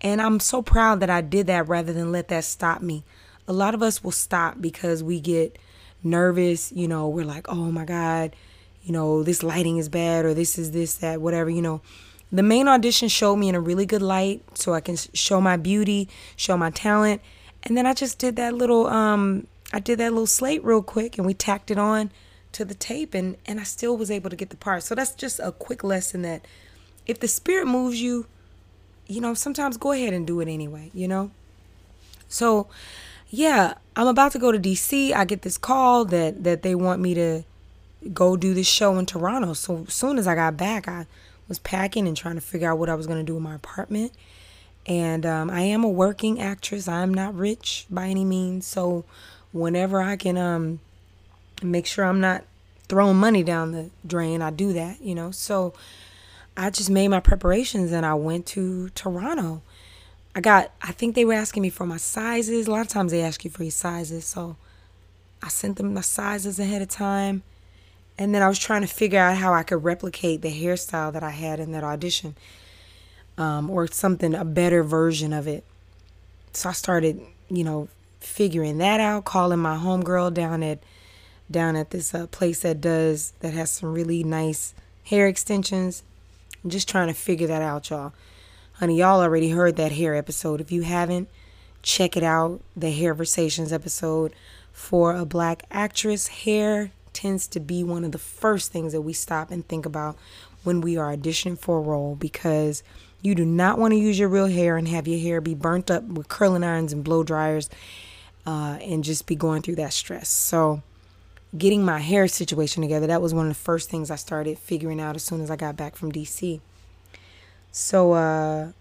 And 0.00 0.20
I'm 0.20 0.40
so 0.40 0.62
proud 0.62 1.00
that 1.00 1.10
I 1.10 1.20
did 1.20 1.46
that 1.46 1.68
rather 1.68 1.92
than 1.92 2.12
let 2.12 2.28
that 2.28 2.44
stop 2.44 2.82
me. 2.82 3.04
A 3.48 3.52
lot 3.52 3.74
of 3.74 3.82
us 3.82 4.02
will 4.02 4.12
stop 4.12 4.60
because 4.60 5.02
we 5.02 5.20
get 5.20 5.58
nervous. 6.02 6.72
You 6.72 6.88
know, 6.88 7.08
we're 7.08 7.24
like, 7.24 7.48
oh 7.48 7.70
my 7.70 7.84
God, 7.84 8.34
you 8.82 8.92
know, 8.92 9.22
this 9.22 9.42
lighting 9.42 9.78
is 9.78 9.88
bad 9.88 10.24
or 10.24 10.34
this 10.34 10.58
is 10.58 10.72
this, 10.72 10.96
that, 10.96 11.20
whatever, 11.20 11.50
you 11.50 11.62
know. 11.62 11.80
The 12.32 12.42
main 12.42 12.66
audition 12.66 13.08
showed 13.08 13.36
me 13.36 13.48
in 13.48 13.54
a 13.54 13.60
really 13.60 13.86
good 13.86 14.02
light 14.02 14.42
so 14.54 14.74
I 14.74 14.80
can 14.80 14.96
show 14.96 15.40
my 15.40 15.56
beauty, 15.56 16.08
show 16.34 16.56
my 16.56 16.70
talent. 16.70 17.22
And 17.62 17.76
then 17.76 17.86
I 17.86 17.94
just 17.94 18.18
did 18.18 18.36
that 18.36 18.52
little, 18.52 18.88
um, 18.88 19.46
I 19.72 19.78
did 19.78 19.98
that 19.98 20.12
little 20.12 20.26
slate 20.26 20.64
real 20.64 20.82
quick 20.82 21.18
and 21.18 21.26
we 21.26 21.34
tacked 21.34 21.70
it 21.70 21.78
on 21.78 22.10
to 22.52 22.64
the 22.64 22.74
tape 22.74 23.14
and, 23.14 23.36
and 23.46 23.60
I 23.60 23.62
still 23.62 23.96
was 23.96 24.10
able 24.10 24.30
to 24.30 24.36
get 24.36 24.50
the 24.50 24.56
part. 24.56 24.82
So 24.82 24.94
that's 24.94 25.14
just 25.14 25.38
a 25.40 25.52
quick 25.52 25.84
lesson 25.84 26.22
that 26.22 26.44
if 27.06 27.20
the 27.20 27.28
spirit 27.28 27.66
moves 27.66 28.00
you, 28.00 28.26
you 29.06 29.20
know, 29.20 29.34
sometimes 29.34 29.76
go 29.76 29.92
ahead 29.92 30.12
and 30.12 30.26
do 30.26 30.40
it 30.40 30.48
anyway, 30.48 30.90
you 30.92 31.06
know? 31.06 31.30
So, 32.28 32.66
yeah, 33.28 33.74
I'm 33.94 34.08
about 34.08 34.32
to 34.32 34.38
go 34.38 34.52
to 34.52 34.58
DC. 34.58 35.12
I 35.12 35.24
get 35.24 35.42
this 35.42 35.58
call 35.58 36.04
that 36.06 36.44
that 36.44 36.62
they 36.62 36.74
want 36.74 37.00
me 37.00 37.14
to 37.14 37.42
go 38.12 38.36
do 38.36 38.54
this 38.54 38.66
show 38.66 38.98
in 38.98 39.06
Toronto. 39.06 39.52
So, 39.52 39.84
as 39.86 39.94
soon 39.94 40.18
as 40.18 40.26
I 40.26 40.34
got 40.34 40.56
back, 40.56 40.88
I 40.88 41.06
was 41.48 41.58
packing 41.58 42.06
and 42.08 42.16
trying 42.16 42.34
to 42.34 42.40
figure 42.40 42.70
out 42.70 42.78
what 42.78 42.88
I 42.88 42.94
was 42.94 43.06
going 43.06 43.18
to 43.18 43.24
do 43.24 43.36
in 43.36 43.42
my 43.42 43.54
apartment. 43.54 44.12
And 44.86 45.26
um, 45.26 45.50
I 45.50 45.62
am 45.62 45.82
a 45.82 45.88
working 45.88 46.40
actress. 46.40 46.86
I'm 46.86 47.12
not 47.12 47.34
rich 47.34 47.86
by 47.90 48.06
any 48.06 48.24
means. 48.24 48.66
So, 48.66 49.04
whenever 49.52 50.00
I 50.00 50.16
can 50.16 50.36
um, 50.36 50.80
make 51.62 51.86
sure 51.86 52.04
I'm 52.04 52.20
not 52.20 52.44
throwing 52.88 53.16
money 53.16 53.42
down 53.42 53.72
the 53.72 53.90
drain, 54.06 54.42
I 54.42 54.50
do 54.50 54.72
that, 54.72 55.00
you 55.00 55.14
know? 55.14 55.30
So, 55.30 55.74
I 56.56 56.70
just 56.70 56.90
made 56.90 57.08
my 57.08 57.20
preparations 57.20 57.92
and 57.92 58.06
I 58.06 58.14
went 58.14 58.46
to 58.46 58.88
Toronto. 58.90 59.62
I 60.34 60.40
got, 60.40 60.72
I 60.82 60.92
think 60.92 61.14
they 61.14 61.24
were 61.24 61.34
asking 61.34 61.62
me 61.62 61.70
for 61.70 61.86
my 61.86 61.96
sizes. 61.96 62.66
A 62.66 62.70
lot 62.70 62.80
of 62.80 62.88
times 62.88 63.12
they 63.12 63.22
ask 63.22 63.44
you 63.44 63.50
for 63.50 63.62
your 63.62 63.70
sizes. 63.70 64.24
So 64.24 64.56
I 65.42 65.48
sent 65.48 65.76
them 65.76 65.94
my 65.94 66.00
sizes 66.00 66.58
ahead 66.58 66.82
of 66.82 66.88
time. 66.88 67.42
And 68.18 68.34
then 68.34 68.42
I 68.42 68.48
was 68.48 68.58
trying 68.58 68.80
to 68.80 68.86
figure 68.86 69.18
out 69.18 69.36
how 69.36 69.52
I 69.52 69.62
could 69.62 69.84
replicate 69.84 70.40
the 70.40 70.50
hairstyle 70.50 71.12
that 71.12 71.22
I 71.22 71.30
had 71.30 71.60
in 71.60 71.72
that 71.72 71.84
audition 71.84 72.34
um, 73.36 73.68
or 73.70 73.86
something, 73.86 74.34
a 74.34 74.44
better 74.44 74.82
version 74.82 75.32
of 75.32 75.46
it. 75.46 75.64
So 76.52 76.70
I 76.70 76.72
started, 76.72 77.20
you 77.50 77.64
know, 77.64 77.88
figuring 78.20 78.78
that 78.78 79.00
out, 79.00 79.24
calling 79.24 79.58
my 79.58 79.76
homegirl 79.76 80.34
down 80.34 80.62
at 80.62 80.78
down 81.48 81.76
at 81.76 81.90
this 81.90 82.12
uh, 82.12 82.26
place 82.26 82.60
that 82.60 82.80
does 82.80 83.32
that 83.40 83.52
has 83.52 83.70
some 83.70 83.92
really 83.92 84.24
nice 84.24 84.74
hair 85.04 85.28
extensions. 85.28 86.02
I'm 86.66 86.70
just 86.70 86.88
trying 86.88 87.06
to 87.06 87.14
figure 87.14 87.46
that 87.46 87.62
out, 87.62 87.90
y'all. 87.90 88.12
Honey, 88.72 88.98
y'all 88.98 89.20
already 89.20 89.50
heard 89.50 89.76
that 89.76 89.92
hair 89.92 90.16
episode. 90.16 90.60
If 90.60 90.72
you 90.72 90.82
haven't, 90.82 91.28
check 91.80 92.16
it 92.16 92.24
out. 92.24 92.60
The 92.76 92.90
Hair 92.90 93.14
Hairversations 93.14 93.72
episode 93.72 94.32
for 94.72 95.14
a 95.14 95.24
black 95.24 95.62
actress. 95.70 96.26
Hair 96.26 96.90
tends 97.12 97.46
to 97.46 97.60
be 97.60 97.84
one 97.84 98.02
of 98.02 98.10
the 98.10 98.18
first 98.18 98.72
things 98.72 98.92
that 98.94 99.02
we 99.02 99.12
stop 99.12 99.52
and 99.52 99.64
think 99.68 99.86
about 99.86 100.18
when 100.64 100.80
we 100.80 100.96
are 100.96 101.16
auditioning 101.16 101.56
for 101.56 101.78
a 101.78 101.82
role 101.82 102.16
because 102.16 102.82
you 103.22 103.36
do 103.36 103.44
not 103.44 103.78
want 103.78 103.92
to 103.92 104.00
use 104.00 104.18
your 104.18 104.28
real 104.28 104.48
hair 104.48 104.76
and 104.76 104.88
have 104.88 105.06
your 105.06 105.20
hair 105.20 105.40
be 105.40 105.54
burnt 105.54 105.88
up 105.88 106.02
with 106.02 106.26
curling 106.26 106.64
irons 106.64 106.92
and 106.92 107.04
blow 107.04 107.22
dryers 107.22 107.70
uh, 108.44 108.76
and 108.82 109.04
just 109.04 109.24
be 109.26 109.36
going 109.36 109.62
through 109.62 109.76
that 109.76 109.92
stress. 109.92 110.28
So, 110.28 110.82
getting 111.58 111.84
my 111.84 111.98
hair 111.98 112.28
situation 112.28 112.82
together, 112.82 113.06
that 113.06 113.22
was 113.22 113.34
one 113.34 113.46
of 113.46 113.50
the 113.50 113.60
first 113.60 113.90
things 113.90 114.10
I 114.10 114.16
started 114.16 114.58
figuring 114.58 115.00
out 115.00 115.16
as 115.16 115.22
soon 115.22 115.40
as 115.40 115.50
I 115.50 115.56
got 115.56 115.76
back 115.76 115.96
from 115.96 116.12
DC. 116.12 116.60
So, 117.72 118.12
uh, 118.12 118.72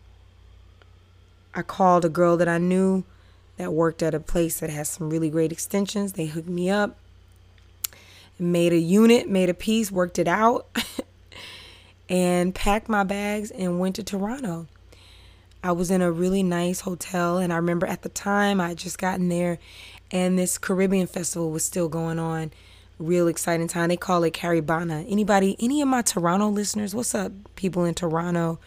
I 1.53 1.61
called 1.61 2.03
a 2.03 2.09
girl 2.09 2.35
that 2.37 2.49
I 2.49 2.57
knew 2.57 3.03
that 3.57 3.73
worked 3.73 4.03
at 4.03 4.13
a 4.13 4.19
place 4.19 4.59
that 4.59 4.69
has 4.69 4.89
some 4.89 5.09
really 5.09 5.29
great 5.29 5.51
extensions. 5.51 6.13
They 6.13 6.25
hooked 6.25 6.49
me 6.49 6.69
up, 6.69 6.97
made 8.37 8.73
a 8.73 8.77
unit, 8.77 9.29
made 9.29 9.49
a 9.49 9.53
piece, 9.53 9.91
worked 9.91 10.19
it 10.19 10.27
out, 10.27 10.67
and 12.09 12.53
packed 12.53 12.89
my 12.89 13.03
bags 13.03 13.51
and 13.51 13.79
went 13.79 13.95
to 13.95 14.03
Toronto. 14.03 14.67
I 15.63 15.71
was 15.71 15.89
in 15.89 16.01
a 16.01 16.11
really 16.11 16.43
nice 16.43 16.81
hotel, 16.81 17.37
and 17.37 17.51
I 17.51 17.55
remember 17.55 17.87
at 17.87 18.01
the 18.01 18.09
time 18.09 18.59
I 18.59 18.69
had 18.69 18.77
just 18.77 18.99
gotten 18.99 19.29
there, 19.29 19.57
and 20.11 20.37
this 20.37 20.57
Caribbean 20.57 21.07
festival 21.07 21.51
was 21.51 21.65
still 21.65 21.89
going 21.89 22.19
on. 22.19 22.51
Real 22.97 23.27
exciting 23.27 23.67
time. 23.67 23.89
They 23.89 23.97
call 23.97 24.23
it 24.23 24.33
Caribana. 24.33 25.05
Anybody, 25.09 25.57
any 25.59 25.81
of 25.81 25.87
my 25.87 26.01
Toronto 26.01 26.49
listeners, 26.49 26.95
what's 26.95 27.13
up, 27.13 27.31
people 27.55 27.83
in 27.83 27.93
Toronto? 27.93 28.59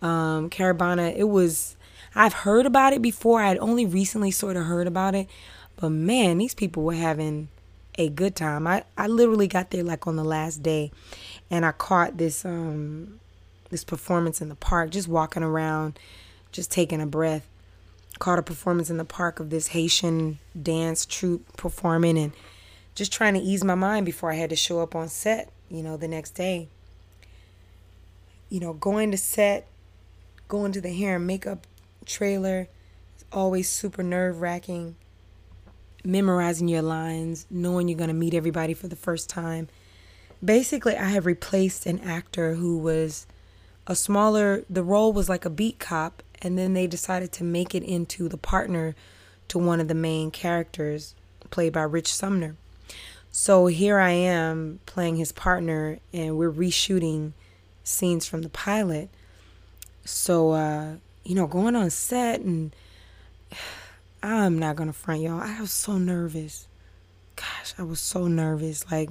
Um, 0.00 0.48
Caribana, 0.48 1.14
it 1.14 1.28
was, 1.28 1.76
I've 2.14 2.32
heard 2.32 2.64
about 2.64 2.92
it 2.92 3.02
before. 3.02 3.42
I 3.42 3.48
had 3.48 3.58
only 3.58 3.84
recently 3.84 4.30
sort 4.30 4.56
of 4.56 4.64
heard 4.64 4.86
about 4.86 5.14
it, 5.14 5.28
but 5.76 5.90
man, 5.90 6.38
these 6.38 6.54
people 6.54 6.82
were 6.82 6.94
having 6.94 7.48
a 7.98 8.08
good 8.08 8.34
time. 8.34 8.66
I, 8.66 8.84
I 8.96 9.06
literally 9.08 9.48
got 9.48 9.70
there 9.70 9.82
like 9.82 10.06
on 10.06 10.16
the 10.16 10.24
last 10.24 10.62
day, 10.62 10.92
and 11.50 11.66
I 11.66 11.72
caught 11.72 12.16
this 12.16 12.44
um 12.44 13.18
this 13.70 13.84
performance 13.84 14.40
in 14.40 14.48
the 14.48 14.54
park, 14.54 14.90
just 14.90 15.08
walking 15.08 15.42
around 15.42 15.98
just 16.52 16.70
taking 16.70 17.00
a 17.00 17.06
breath. 17.06 17.46
Caught 18.18 18.40
a 18.40 18.42
performance 18.42 18.90
in 18.90 18.96
the 18.96 19.04
park 19.04 19.38
of 19.38 19.50
this 19.50 19.68
Haitian 19.68 20.38
dance 20.60 21.06
troupe 21.06 21.56
performing 21.56 22.18
and 22.18 22.32
just 22.94 23.12
trying 23.12 23.34
to 23.34 23.40
ease 23.40 23.62
my 23.62 23.76
mind 23.76 24.04
before 24.04 24.32
I 24.32 24.34
had 24.34 24.50
to 24.50 24.56
show 24.56 24.80
up 24.80 24.96
on 24.96 25.08
set, 25.08 25.52
you 25.70 25.82
know, 25.84 25.96
the 25.96 26.08
next 26.08 26.30
day. 26.30 26.68
You 28.48 28.58
know, 28.58 28.72
going 28.72 29.12
to 29.12 29.16
set, 29.16 29.68
going 30.48 30.72
to 30.72 30.80
the 30.80 30.92
hair 30.92 31.16
and 31.16 31.26
makeup 31.26 31.66
trailer 32.06 32.66
is 33.16 33.24
always 33.32 33.68
super 33.68 34.02
nerve 34.02 34.40
wracking. 34.40 34.96
Memorizing 36.04 36.66
your 36.68 36.82
lines, 36.82 37.46
knowing 37.50 37.86
you're 37.86 37.98
going 37.98 38.08
to 38.08 38.14
meet 38.14 38.34
everybody 38.34 38.74
for 38.74 38.88
the 38.88 38.96
first 38.96 39.28
time. 39.28 39.68
Basically, 40.44 40.96
I 40.96 41.10
have 41.10 41.26
replaced 41.26 41.86
an 41.86 42.00
actor 42.00 42.54
who 42.54 42.78
was 42.78 43.26
a 43.86 43.94
smaller, 43.94 44.64
the 44.68 44.82
role 44.82 45.12
was 45.12 45.28
like 45.28 45.44
a 45.44 45.50
beat 45.50 45.78
cop, 45.78 46.22
and 46.42 46.56
then 46.58 46.74
they 46.74 46.86
decided 46.86 47.32
to 47.32 47.44
make 47.44 47.74
it 47.74 47.82
into 47.82 48.28
the 48.28 48.36
partner 48.36 48.94
to 49.48 49.58
one 49.58 49.80
of 49.80 49.88
the 49.88 49.94
main 49.94 50.30
characters 50.30 51.14
played 51.50 51.72
by 51.72 51.82
Rich 51.82 52.12
Sumner. 52.12 52.56
So 53.30 53.66
here 53.66 53.98
I 53.98 54.10
am 54.10 54.80
playing 54.86 55.16
his 55.16 55.32
partner 55.32 55.98
and 56.12 56.36
we're 56.36 56.52
reshooting 56.52 57.32
scenes 57.84 58.26
from 58.26 58.42
the 58.42 58.48
pilot. 58.48 59.08
So 60.04 60.52
uh, 60.52 60.94
you 61.24 61.34
know, 61.34 61.46
going 61.46 61.76
on 61.76 61.90
set 61.90 62.40
and 62.40 62.74
I'm 64.22 64.58
not 64.58 64.76
gonna 64.76 64.92
front 64.92 65.20
y'all. 65.20 65.40
I 65.40 65.60
was 65.60 65.70
so 65.70 65.98
nervous. 65.98 66.66
Gosh, 67.36 67.74
I 67.78 67.82
was 67.82 68.00
so 68.00 68.26
nervous. 68.26 68.90
Like, 68.90 69.10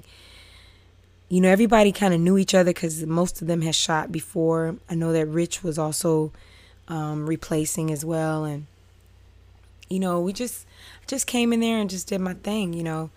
you 1.30 1.40
know, 1.40 1.50
everybody 1.50 1.94
kind 1.94 2.14
of 2.14 2.20
knew 2.20 2.38
each 2.38 2.54
other 2.54 2.72
because 2.72 3.06
most 3.06 3.42
of 3.42 3.48
them 3.48 3.62
had 3.62 3.76
shot 3.76 4.12
before. 4.12 4.76
I 4.90 4.96
know 4.96 5.14
that 5.14 5.28
Rich 5.28 5.64
was 5.64 5.78
also 5.78 6.34
um, 6.88 7.28
replacing 7.28 7.92
as 7.92 8.04
well. 8.06 8.46
And, 8.46 8.66
you 9.90 10.00
know, 10.00 10.20
we 10.20 10.34
just, 10.34 10.66
just 11.08 11.28
came 11.28 11.54
in 11.54 11.60
there 11.60 11.78
and 11.78 11.90
just 11.90 12.08
did 12.08 12.22
my 12.22 12.34
thing, 12.36 12.74
you 12.74 12.84
know. 12.84 13.10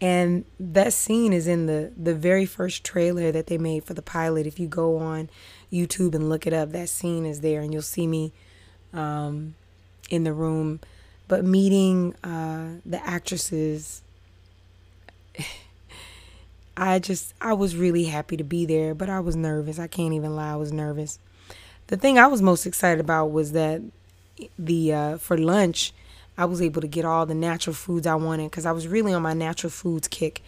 And 0.00 0.44
that 0.60 0.92
scene 0.92 1.32
is 1.32 1.46
in 1.46 1.66
the, 1.66 1.92
the 1.96 2.14
very 2.14 2.44
first 2.44 2.84
trailer 2.84 3.32
that 3.32 3.46
they 3.46 3.56
made 3.56 3.84
for 3.84 3.94
the 3.94 4.02
pilot. 4.02 4.46
If 4.46 4.60
you 4.60 4.68
go 4.68 4.98
on 4.98 5.30
YouTube 5.72 6.14
and 6.14 6.28
look 6.28 6.46
it 6.46 6.52
up, 6.52 6.72
that 6.72 6.88
scene 6.88 7.24
is 7.24 7.40
there 7.40 7.62
and 7.62 7.72
you'll 7.72 7.82
see 7.82 8.06
me 8.06 8.32
um, 8.92 9.54
in 10.10 10.24
the 10.24 10.34
room. 10.34 10.80
But 11.28 11.44
meeting 11.44 12.14
uh, 12.22 12.80
the 12.84 13.04
actresses, 13.06 14.02
I 16.76 16.98
just, 16.98 17.32
I 17.40 17.54
was 17.54 17.74
really 17.74 18.04
happy 18.04 18.36
to 18.36 18.44
be 18.44 18.66
there, 18.66 18.94
but 18.94 19.08
I 19.08 19.20
was 19.20 19.34
nervous. 19.34 19.78
I 19.78 19.86
can't 19.86 20.12
even 20.12 20.36
lie, 20.36 20.52
I 20.52 20.56
was 20.56 20.72
nervous 20.72 21.18
the 21.88 21.96
thing 21.96 22.18
I 22.18 22.26
was 22.26 22.42
most 22.42 22.66
excited 22.66 23.00
about 23.00 23.26
was 23.32 23.52
that 23.52 23.82
the 24.58 24.92
uh, 24.92 25.18
for 25.18 25.38
lunch 25.38 25.92
I 26.38 26.44
was 26.44 26.60
able 26.60 26.82
to 26.82 26.86
get 26.86 27.04
all 27.04 27.24
the 27.24 27.34
natural 27.34 27.74
foods 27.74 28.06
I 28.06 28.14
wanted 28.14 28.50
because 28.50 28.66
I 28.66 28.72
was 28.72 28.86
really 28.86 29.12
on 29.12 29.22
my 29.22 29.32
natural 29.32 29.70
foods 29.70 30.06
kick. 30.08 30.42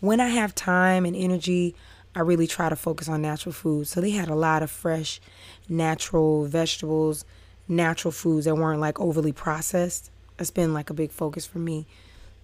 When 0.00 0.20
I 0.20 0.28
have 0.28 0.54
time 0.54 1.04
and 1.04 1.14
energy, 1.14 1.74
I 2.14 2.20
really 2.20 2.46
try 2.46 2.68
to 2.68 2.76
focus 2.76 3.08
on 3.08 3.20
natural 3.20 3.52
foods. 3.52 3.90
So 3.90 4.00
they 4.00 4.10
had 4.10 4.28
a 4.28 4.34
lot 4.34 4.62
of 4.62 4.70
fresh, 4.70 5.20
natural 5.68 6.46
vegetables, 6.46 7.24
natural 7.68 8.12
foods 8.12 8.46
that 8.46 8.54
weren't 8.54 8.80
like 8.80 8.98
overly 8.98 9.32
processed. 9.32 10.10
That's 10.36 10.50
been 10.50 10.72
like 10.72 10.88
a 10.88 10.94
big 10.94 11.10
focus 11.10 11.44
for 11.44 11.58
me. 11.58 11.84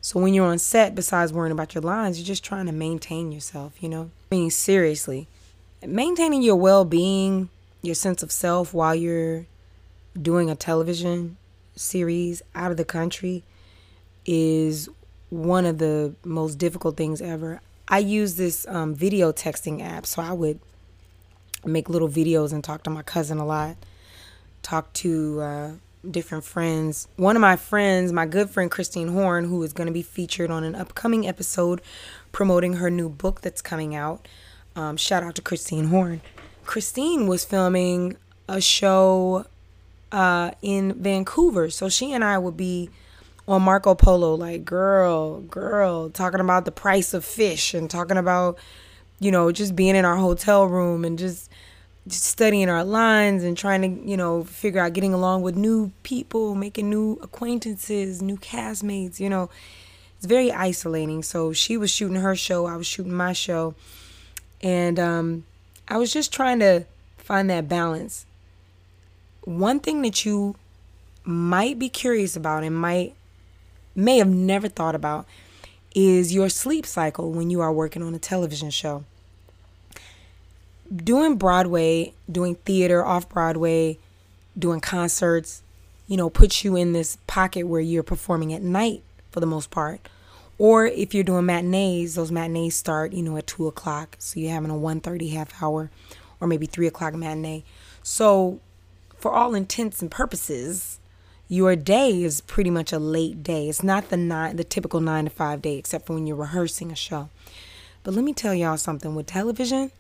So 0.03 0.21
when 0.21 0.35
you're 0.35 0.47
on 0.47 0.59
set, 0.59 0.95
besides 0.95 1.33
worrying 1.33 1.53
about 1.53 1.75
your 1.75 1.81
lines, 1.81 2.19
you're 2.19 2.27
just 2.27 2.45
trying 2.45 2.67
to 2.67 2.73
maintain 2.73 3.33
yourself, 3.33 3.83
you 3.83 3.89
know? 3.89 4.11
I 4.31 4.35
mean, 4.35 4.51
seriously, 4.51 5.27
maintaining 5.87 6.43
your 6.43 6.57
well 6.57 6.85
being 6.85 7.49
your 7.85 7.95
sense 7.95 8.23
of 8.23 8.33
self 8.33 8.73
while 8.73 8.95
you're 8.95 9.47
doing 10.21 10.51
a 10.51 10.55
television 10.55 11.37
series 11.77 12.43
out 12.55 12.71
of 12.71 12.77
the 12.77 12.85
country 12.85 13.43
is 14.25 14.89
one 15.31 15.67
of 15.67 15.79
the 15.79 16.15
most 16.25 16.57
difficult 16.57 16.97
things 16.97 17.21
ever. 17.21 17.61
I 17.89 17.99
use 17.99 18.37
this 18.37 18.67
um, 18.69 18.95
video 18.95 19.33
texting 19.33 19.83
app, 19.83 20.07
so 20.07 20.23
I 20.23 20.33
would 20.33 20.61
make 21.65 21.89
little 21.89 22.09
videos 22.09 22.53
and 22.53 22.63
talk 22.63 22.83
to 22.85 22.91
my 22.91 23.03
cousin 23.03 23.39
a 23.39 23.45
lot, 23.45 23.77
talk 24.63 24.93
to 24.95 25.41
uh, 25.41 25.71
different 26.11 26.45
friends. 26.45 27.09
One 27.17 27.37
of 27.37 27.41
my 27.41 27.57
friends, 27.57 28.13
my 28.13 28.27
good 28.27 28.49
friend 28.49 28.71
Christine 28.71 29.09
Horn, 29.09 29.45
who 29.45 29.63
is 29.63 29.73
going 29.73 29.87
to 29.87 29.93
be 29.93 30.03
featured 30.03 30.51
on 30.51 30.65
an 30.65 30.75
upcoming 30.75 31.27
episode 31.27 31.83
promoting 32.33 32.75
her 32.75 32.91
new 32.91 33.09
book 33.09 33.43
that's 33.43 33.61
coming 33.61 33.95
out. 33.95 34.27
Um, 34.77 34.97
shout 34.97 35.23
out 35.23 35.35
to 35.37 35.43
Christine 35.43 35.87
Horn. 35.87 36.21
Christine 36.65 37.27
was 37.27 37.45
filming 37.45 38.17
a 38.49 38.61
show 38.61 39.47
uh, 40.13 40.53
in 40.63 40.95
Vancouver. 40.95 41.71
So 41.71 41.89
she 41.89 42.13
and 42.13 42.25
I 42.25 42.39
would 42.39 42.57
be 42.57 42.91
on 43.47 43.63
Marco 43.63 43.95
Polo, 43.95 44.35
like, 44.35 44.65
girl, 44.65 45.41
girl, 45.41 46.09
talking 46.09 46.41
about 46.41 46.65
the 46.65 46.73
price 46.73 47.13
of 47.13 47.25
fish 47.25 47.75
and 47.75 47.91
talking 47.91 48.17
about, 48.17 48.59
you 49.21 49.31
know, 49.31 49.53
just 49.53 49.77
being 49.77 49.97
in 49.97 50.05
our 50.05 50.17
hotel 50.17 50.67
room 50.67 51.05
and 51.05 51.19
just, 51.19 51.51
just 52.09 52.25
studying 52.25 52.69
our 52.69 52.85
lines 52.85 53.45
and 53.45 53.57
trying 53.57 53.83
to, 53.83 54.09
you 54.09 54.17
know, 54.17 54.45
figure 54.45 54.81
out 54.81 54.93
getting 54.93 55.13
along 55.13 55.43
with 55.43 55.57
new 55.57 55.93
people, 56.03 56.55
making 56.55 56.89
new 56.89 57.19
acquaintances, 57.23 58.23
new 58.23 58.37
castmates, 58.37 59.21
you 59.21 59.29
know. 59.29 59.51
It's 60.17 60.27
very 60.27 60.51
isolating. 60.51 61.23
So 61.23 61.53
she 61.53 61.77
was 61.77 61.91
shooting 61.91 62.17
her 62.17 62.35
show, 62.35 62.67
I 62.67 62.77
was 62.77 62.87
shooting 62.87 63.13
my 63.15 63.35
show. 63.35 63.75
And 64.63 64.99
um 64.99 65.45
I 65.89 65.99
was 65.99 66.13
just 66.13 66.33
trying 66.33 66.61
to 66.61 66.85
find 67.19 67.49
that 67.51 67.69
balance. 67.69 68.27
One 69.43 69.81
thing 69.81 70.03
that 70.03 70.25
you 70.25 70.57
might 71.25 71.79
be 71.79 71.89
curious 71.89 72.37
about 72.37 72.65
and 72.65 72.77
might 72.77 73.15
may 73.95 74.19
have 74.19 74.29
never 74.29 74.69
thought 74.69 74.95
about 74.95 75.27
is 75.95 76.35
your 76.35 76.49
sleep 76.49 76.85
cycle 76.85 77.31
when 77.31 77.51
you 77.51 77.61
are 77.61 77.73
working 77.73 78.03
on 78.03 78.15
a 78.15 78.19
television 78.19 78.71
show. 78.71 79.05
Doing 80.95 81.37
Broadway, 81.37 82.13
doing 82.31 82.57
theater 82.57 83.05
off 83.05 83.29
Broadway, 83.29 83.99
doing 84.59 84.81
concerts, 84.81 85.63
you 86.07 86.17
know, 86.17 86.29
puts 86.29 86.65
you 86.65 86.77
in 86.77 86.93
this 86.93 87.17
pocket 87.27 87.67
where 87.67 87.81
you're 87.81 88.03
performing 88.03 88.53
at 88.53 88.63
night 88.63 89.03
for 89.31 89.41
the 89.41 89.47
most 89.47 89.71
part, 89.71 90.01
Or 90.59 90.87
if 90.87 91.15
you're 91.15 91.25
doing 91.25 91.47
matinees, 91.47 92.15
those 92.15 92.31
matinees 92.31 92.77
start, 92.77 93.13
you 93.13 93.23
know, 93.23 93.37
at 93.37 93.47
two 93.47 93.67
o'clock. 93.67 94.17
So 94.19 94.39
you're 94.39 94.53
having 94.53 94.71
a 94.71 94.75
1.30 94.75 95.33
half 95.33 95.63
hour 95.63 95.91
or 96.41 96.47
maybe 96.47 96.67
three 96.67 96.87
o'clock 96.87 97.15
matinee. 97.15 97.65
So 98.03 98.61
for 99.17 99.33
all 99.33 99.55
intents 99.55 100.03
and 100.03 100.11
purposes, 100.11 100.99
your 101.49 101.77
day 101.77 102.23
is 102.23 102.41
pretty 102.43 102.71
much 102.71 102.93
a 102.93 102.99
late 102.99 103.43
day. 103.43 103.69
It's 103.69 103.83
not 103.83 104.11
the 104.11 104.17
nine 104.17 104.57
the 104.57 104.65
typical 104.65 105.01
nine 105.01 105.25
to 105.25 105.31
five 105.31 105.63
day, 105.63 105.77
except 105.77 106.07
for 106.07 106.15
when 106.15 106.27
you're 106.27 106.37
rehearsing 106.37 106.91
a 106.93 106.97
show. 106.97 107.29
But 108.03 108.15
let 108.15 108.25
me 108.25 108.33
tell 108.33 108.55
y'all 108.55 108.77
something 108.77 109.15
with 109.15 109.27
television, 109.27 109.91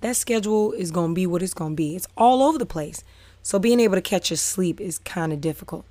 that 0.00 0.16
schedule 0.16 0.72
is 0.72 0.90
gonna 0.90 1.14
be 1.14 1.26
what 1.26 1.42
it's 1.42 1.54
gonna 1.54 1.74
be. 1.74 1.96
It's 1.96 2.06
all 2.16 2.42
over 2.42 2.58
the 2.58 2.66
place. 2.66 3.02
So 3.42 3.58
being 3.58 3.80
able 3.80 3.94
to 3.94 4.02
catch 4.02 4.30
your 4.30 4.36
sleep 4.36 4.80
is 4.80 4.98
kind 4.98 5.32
of 5.32 5.40
difficult. 5.40 5.84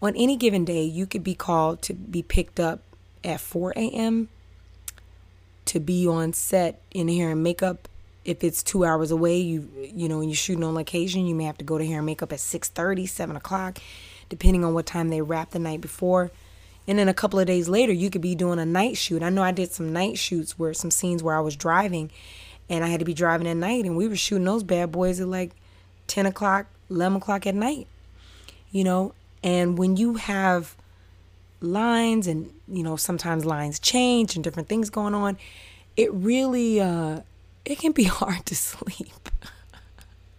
On 0.00 0.14
any 0.14 0.36
given 0.36 0.64
day, 0.64 0.84
you 0.84 1.06
could 1.06 1.24
be 1.24 1.34
called 1.34 1.82
to 1.82 1.94
be 1.94 2.22
picked 2.22 2.60
up 2.60 2.80
at 3.28 3.40
4 3.40 3.72
a.m. 3.76 4.28
to 5.66 5.78
be 5.78 6.06
on 6.06 6.32
set 6.32 6.80
in 6.90 7.08
hair 7.08 7.30
and 7.30 7.42
makeup. 7.42 7.88
If 8.24 8.42
it's 8.42 8.62
two 8.62 8.84
hours 8.84 9.10
away, 9.10 9.38
you 9.38 9.68
you 9.94 10.08
know, 10.08 10.18
when 10.18 10.28
you're 10.28 10.36
shooting 10.36 10.64
on 10.64 10.74
location, 10.74 11.26
you 11.26 11.34
may 11.34 11.44
have 11.44 11.58
to 11.58 11.64
go 11.64 11.78
to 11.78 11.86
hair 11.86 11.98
and 11.98 12.06
makeup 12.06 12.32
at 12.32 12.40
6:30, 12.40 13.06
7 13.06 13.36
o'clock, 13.36 13.78
depending 14.28 14.64
on 14.64 14.74
what 14.74 14.86
time 14.86 15.08
they 15.08 15.22
wrap 15.22 15.50
the 15.50 15.58
night 15.58 15.80
before. 15.80 16.30
And 16.86 16.98
then 16.98 17.08
a 17.08 17.14
couple 17.14 17.38
of 17.38 17.46
days 17.46 17.68
later, 17.68 17.92
you 17.92 18.08
could 18.08 18.22
be 18.22 18.34
doing 18.34 18.58
a 18.58 18.64
night 18.64 18.96
shoot. 18.96 19.22
I 19.22 19.28
know 19.28 19.42
I 19.42 19.52
did 19.52 19.72
some 19.72 19.92
night 19.92 20.16
shoots 20.16 20.58
where 20.58 20.72
some 20.72 20.90
scenes 20.90 21.22
where 21.22 21.36
I 21.36 21.40
was 21.40 21.54
driving, 21.54 22.10
and 22.70 22.82
I 22.82 22.88
had 22.88 23.00
to 23.00 23.04
be 23.04 23.14
driving 23.14 23.46
at 23.46 23.58
night, 23.58 23.84
and 23.84 23.94
we 23.94 24.08
were 24.08 24.16
shooting 24.16 24.46
those 24.46 24.62
bad 24.62 24.90
boys 24.90 25.20
at 25.20 25.28
like 25.28 25.50
10 26.06 26.24
o'clock, 26.24 26.66
11 26.90 27.18
o'clock 27.18 27.46
at 27.46 27.54
night. 27.54 27.86
You 28.70 28.84
know, 28.84 29.12
and 29.42 29.78
when 29.78 29.98
you 29.98 30.14
have 30.14 30.76
lines 31.60 32.26
and 32.26 32.52
you 32.68 32.82
know 32.82 32.96
sometimes 32.96 33.44
lines 33.44 33.78
change 33.80 34.34
and 34.34 34.44
different 34.44 34.68
things 34.68 34.90
going 34.90 35.14
on. 35.14 35.36
It 35.96 36.12
really 36.12 36.80
uh 36.80 37.20
it 37.64 37.78
can 37.78 37.92
be 37.92 38.04
hard 38.20 38.46
to 38.46 38.56
sleep. 38.56 39.30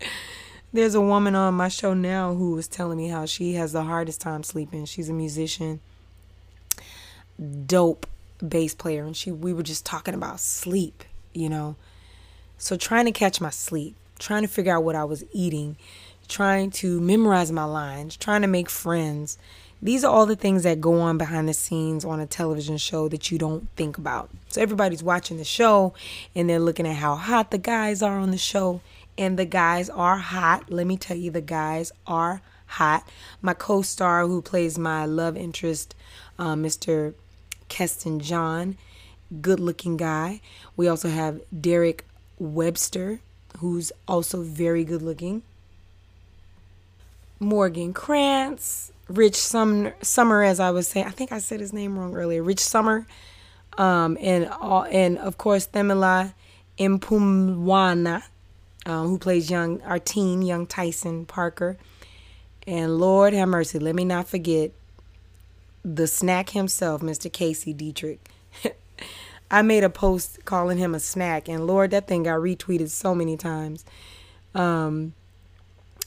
There's 0.74 0.94
a 0.94 1.02
woman 1.02 1.36
on 1.36 1.56
my 1.56 1.68
show 1.68 1.94
now 1.94 2.36
who 2.36 2.52
was 2.52 2.68
telling 2.68 2.98
me 2.98 3.08
how 3.08 3.26
she 3.26 3.54
has 3.54 3.72
the 3.72 3.84
hardest 3.84 4.22
time 4.22 4.44
sleeping. 4.44 4.86
She's 4.86 5.10
a 5.10 5.14
musician 5.14 5.80
dope 7.66 8.06
bass 8.46 8.76
player 8.76 9.06
and 9.06 9.16
she 9.16 9.32
we 9.32 9.54
were 9.54 9.64
just 9.64 9.86
talking 9.86 10.14
about 10.14 10.40
sleep 10.40 11.04
you 11.34 11.50
know. 11.50 11.76
So 12.58 12.76
trying 12.76 13.06
to 13.06 13.12
catch 13.12 13.40
my 13.40 13.50
sleep 13.50 13.96
trying 14.20 14.44
to 14.44 14.48
figure 14.48 14.76
out 14.76 14.84
what 14.84 14.96
i 14.96 15.04
was 15.04 15.24
eating 15.32 15.78
trying 16.28 16.70
to 16.70 17.00
memorize 17.00 17.52
my 17.52 17.64
lines 17.64 18.16
trying 18.16 18.42
to 18.42 18.48
make 18.48 18.70
friends 18.70 19.38
these 19.82 20.04
are 20.04 20.12
all 20.12 20.26
the 20.26 20.36
things 20.36 20.64
that 20.64 20.82
go 20.82 21.00
on 21.00 21.18
behind 21.18 21.48
the 21.48 21.54
scenes 21.54 22.04
on 22.04 22.20
a 22.20 22.26
television 22.26 22.78
show 22.78 23.08
that 23.10 23.32
you 23.32 23.38
don't 23.38 23.70
think 23.76 23.98
about. 23.98 24.30
So 24.50 24.62
everybody's 24.62 25.04
watching 25.04 25.38
the 25.38 25.46
show 25.46 25.94
and 26.36 26.50
they're 26.50 26.60
looking 26.60 26.88
at 26.88 26.98
how 26.98 27.16
hot 27.16 27.52
the 27.52 27.58
guys 27.58 28.02
are 28.02 28.20
on 28.20 28.32
the 28.32 28.38
show. 28.38 28.82
And 29.18 29.38
the 29.38 29.46
guys 29.46 29.90
are 29.90 30.18
hot. 30.18 30.72
Let 30.72 30.88
me 30.88 30.96
tell 30.96 31.18
you, 31.18 31.30
the 31.30 31.42
guys 31.42 31.92
are 32.08 32.42
hot. 32.68 33.08
My 33.42 33.54
co 33.54 33.82
star, 33.82 34.26
who 34.26 34.42
plays 34.42 34.78
my 34.78 35.06
love 35.06 35.36
interest, 35.36 35.94
uh, 36.38 36.56
Mr. 36.56 37.14
Keston 37.68 38.22
John, 38.22 38.78
good 39.42 39.60
looking 39.60 39.98
guy. 39.98 40.40
We 40.78 40.88
also 40.88 41.10
have 41.10 41.42
Derek 41.60 42.06
Webster, 42.38 43.20
who's 43.58 43.92
also 44.08 44.42
very 44.42 44.86
good 44.86 45.02
looking. 45.02 45.44
Morgan 47.42 47.94
Krantz, 47.94 48.92
Rich 49.10 49.36
Sumner, 49.36 49.96
Sommer, 50.02 50.44
as 50.44 50.60
I 50.60 50.70
was 50.70 50.88
saying, 50.88 51.08
I 51.08 51.12
think 51.12 51.32
I 51.32 51.40
said 51.40 51.60
his 51.60 51.74
name 51.74 51.98
wrong 51.98 52.16
earlier. 52.16 52.44
Rich 52.44 52.60
Sommer, 52.60 53.08
um, 53.78 54.18
and 54.22 54.48
all, 54.48 54.84
and 54.84 55.18
of 55.18 55.38
course 55.38 55.68
Thamela 55.68 56.34
Mpumlwana, 56.78 58.24
um, 58.86 59.08
who 59.08 59.18
plays 59.18 59.50
young 59.50 59.82
our 59.82 59.98
teen, 60.00 60.44
young 60.44 60.68
Tyson 60.68 61.26
Parker, 61.26 61.78
and 62.68 63.00
Lord 63.00 63.34
have 63.34 63.50
mercy, 63.50 63.80
let 63.80 63.96
me 63.96 64.06
not 64.06 64.28
forget 64.28 64.72
the 65.84 66.06
snack 66.06 66.52
himself, 66.52 67.02
Mr. 67.02 67.32
Casey 67.32 67.74
Deidrick. 67.74 68.20
I 69.52 69.64
made 69.64 69.84
a 69.84 69.90
post 69.90 70.46
calling 70.46 70.78
him 70.78 70.94
a 70.94 71.00
snack, 71.00 71.50
and 71.50 71.66
Lord, 71.66 71.90
that 71.92 72.08
thing 72.08 72.24
got 72.24 72.40
retweeted 72.40 72.90
so 72.90 73.16
many 73.16 73.38
times. 73.38 73.84
Um, 74.54 75.14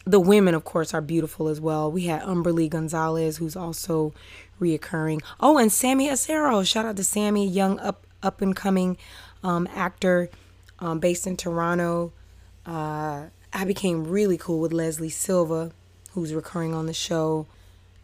the 0.04 0.20
women, 0.20 0.54
of 0.54 0.64
course, 0.64 0.94
are 0.94 1.00
beautiful 1.00 1.48
as 1.48 1.60
well. 1.60 1.90
We 1.90 2.04
had 2.06 2.22
Umberly 2.22 2.68
Gonzalez, 2.68 3.36
who's 3.36 3.56
also 3.56 4.12
reoccurring. 4.60 5.22
Oh, 5.40 5.58
and 5.58 5.70
Sammy 5.70 6.08
Acero. 6.08 6.66
Shout 6.66 6.84
out 6.84 6.96
to 6.96 7.04
Sammy, 7.04 7.46
young 7.46 7.78
up 7.80 8.06
up 8.22 8.40
and 8.40 8.54
coming 8.54 8.96
um, 9.42 9.68
actor 9.74 10.30
um, 10.78 11.00
based 11.00 11.26
in 11.26 11.36
Toronto. 11.36 12.12
Uh, 12.64 13.26
I 13.52 13.64
became 13.64 14.04
really 14.04 14.38
cool 14.38 14.60
with 14.60 14.72
Leslie 14.72 15.08
Silva, 15.08 15.72
who's 16.12 16.32
recurring 16.32 16.74
on 16.74 16.86
the 16.86 16.92
show. 16.92 17.46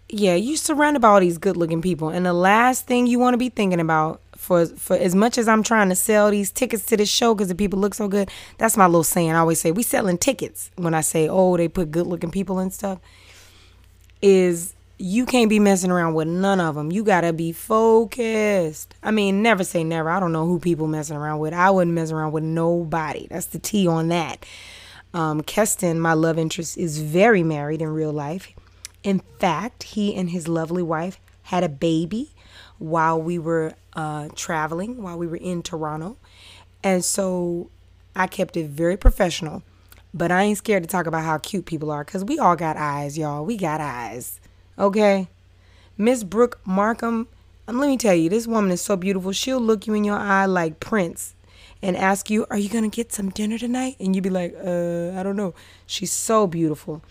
Yeah, 0.08 0.34
you're 0.34 0.56
surrounded 0.56 1.00
by 1.00 1.08
all 1.08 1.20
these 1.20 1.38
good 1.38 1.56
looking 1.56 1.82
people. 1.82 2.08
And 2.08 2.26
the 2.26 2.32
last 2.32 2.86
thing 2.86 3.06
you 3.06 3.18
want 3.18 3.34
to 3.34 3.38
be 3.38 3.48
thinking 3.48 3.80
about 3.80 4.20
for 4.38 4.64
for 4.66 4.96
as 4.96 5.16
much 5.16 5.36
as 5.36 5.48
I'm 5.48 5.64
trying 5.64 5.88
to 5.88 5.96
sell 5.96 6.30
these 6.30 6.52
tickets 6.52 6.86
to 6.86 6.96
this 6.96 7.10
show 7.10 7.34
because 7.34 7.48
the 7.48 7.56
people 7.56 7.78
look 7.78 7.92
so 7.92 8.06
good. 8.06 8.30
That's 8.56 8.76
my 8.76 8.86
little 8.86 9.02
saying. 9.02 9.32
I 9.32 9.40
always 9.40 9.60
say 9.60 9.72
we 9.72 9.82
selling 9.82 10.16
tickets 10.16 10.70
when 10.76 10.94
I 10.94 11.00
say, 11.00 11.28
oh, 11.28 11.56
they 11.56 11.66
put 11.66 11.90
good 11.90 12.06
looking 12.06 12.30
people 12.30 12.60
and 12.60 12.72
stuff. 12.72 13.00
Is 14.22 14.74
you 14.96 15.26
can't 15.26 15.50
be 15.50 15.58
messing 15.58 15.90
around 15.90 16.14
with 16.14 16.28
none 16.28 16.60
of 16.60 16.76
them. 16.76 16.92
You 16.92 17.02
gotta 17.02 17.32
be 17.32 17.50
focused. 17.50 18.94
I 19.02 19.10
mean, 19.10 19.42
never 19.42 19.64
say 19.64 19.82
never. 19.82 20.08
I 20.08 20.20
don't 20.20 20.32
know 20.32 20.46
who 20.46 20.60
people 20.60 20.86
messing 20.86 21.16
around 21.16 21.40
with. 21.40 21.52
I 21.52 21.70
wouldn't 21.70 21.94
mess 21.94 22.12
around 22.12 22.30
with 22.32 22.44
nobody. 22.44 23.26
That's 23.28 23.46
the 23.46 23.58
T 23.58 23.88
on 23.88 24.08
that. 24.08 24.46
Um, 25.12 25.42
Keston, 25.42 25.98
my 25.98 26.12
love 26.12 26.38
interest, 26.38 26.78
is 26.78 26.98
very 26.98 27.42
married 27.42 27.82
in 27.82 27.88
real 27.88 28.12
life. 28.12 28.52
In 29.02 29.20
fact, 29.40 29.82
he 29.82 30.14
and 30.14 30.30
his 30.30 30.46
lovely 30.46 30.82
wife 30.82 31.18
had 31.42 31.64
a 31.64 31.68
baby 31.68 32.30
while 32.78 33.20
we 33.20 33.38
were 33.38 33.74
uh, 33.98 34.28
traveling, 34.36 35.02
while 35.02 35.18
we 35.18 35.26
were 35.26 35.36
in 35.36 35.60
Toronto. 35.60 36.16
And 36.84 37.04
so 37.04 37.68
I 38.14 38.28
kept 38.28 38.56
it 38.56 38.68
very 38.68 38.96
professional. 38.96 39.64
But 40.14 40.30
I 40.30 40.44
ain't 40.44 40.58
scared 40.58 40.84
to 40.84 40.88
talk 40.88 41.06
about 41.06 41.24
how 41.24 41.38
cute 41.38 41.66
people 41.66 41.90
are 41.90 42.04
because 42.04 42.24
we 42.24 42.38
all 42.38 42.54
got 42.54 42.76
eyes, 42.76 43.18
y'all. 43.18 43.44
We 43.44 43.56
got 43.56 43.80
eyes. 43.80 44.40
Okay? 44.78 45.26
Miss 45.98 46.22
Brooke 46.22 46.60
Markham, 46.64 47.26
um, 47.66 47.78
let 47.78 47.88
me 47.88 47.96
tell 47.96 48.14
you, 48.14 48.30
this 48.30 48.46
woman 48.46 48.70
is 48.70 48.80
so 48.80 48.96
beautiful. 48.96 49.32
She'll 49.32 49.60
look 49.60 49.88
you 49.88 49.94
in 49.94 50.04
your 50.04 50.16
eye 50.16 50.46
like 50.46 50.78
Prince 50.78 51.34
and 51.82 51.96
ask 51.96 52.30
you, 52.30 52.46
Are 52.50 52.56
you 52.56 52.68
going 52.68 52.88
to 52.88 52.96
get 52.96 53.12
some 53.12 53.30
dinner 53.30 53.58
tonight? 53.58 53.96
And 53.98 54.14
you'd 54.14 54.22
be 54.22 54.30
like, 54.30 54.54
Uh, 54.54 55.10
I 55.18 55.24
don't 55.24 55.36
know. 55.36 55.54
She's 55.86 56.12
so 56.12 56.46
beautiful. 56.46 57.02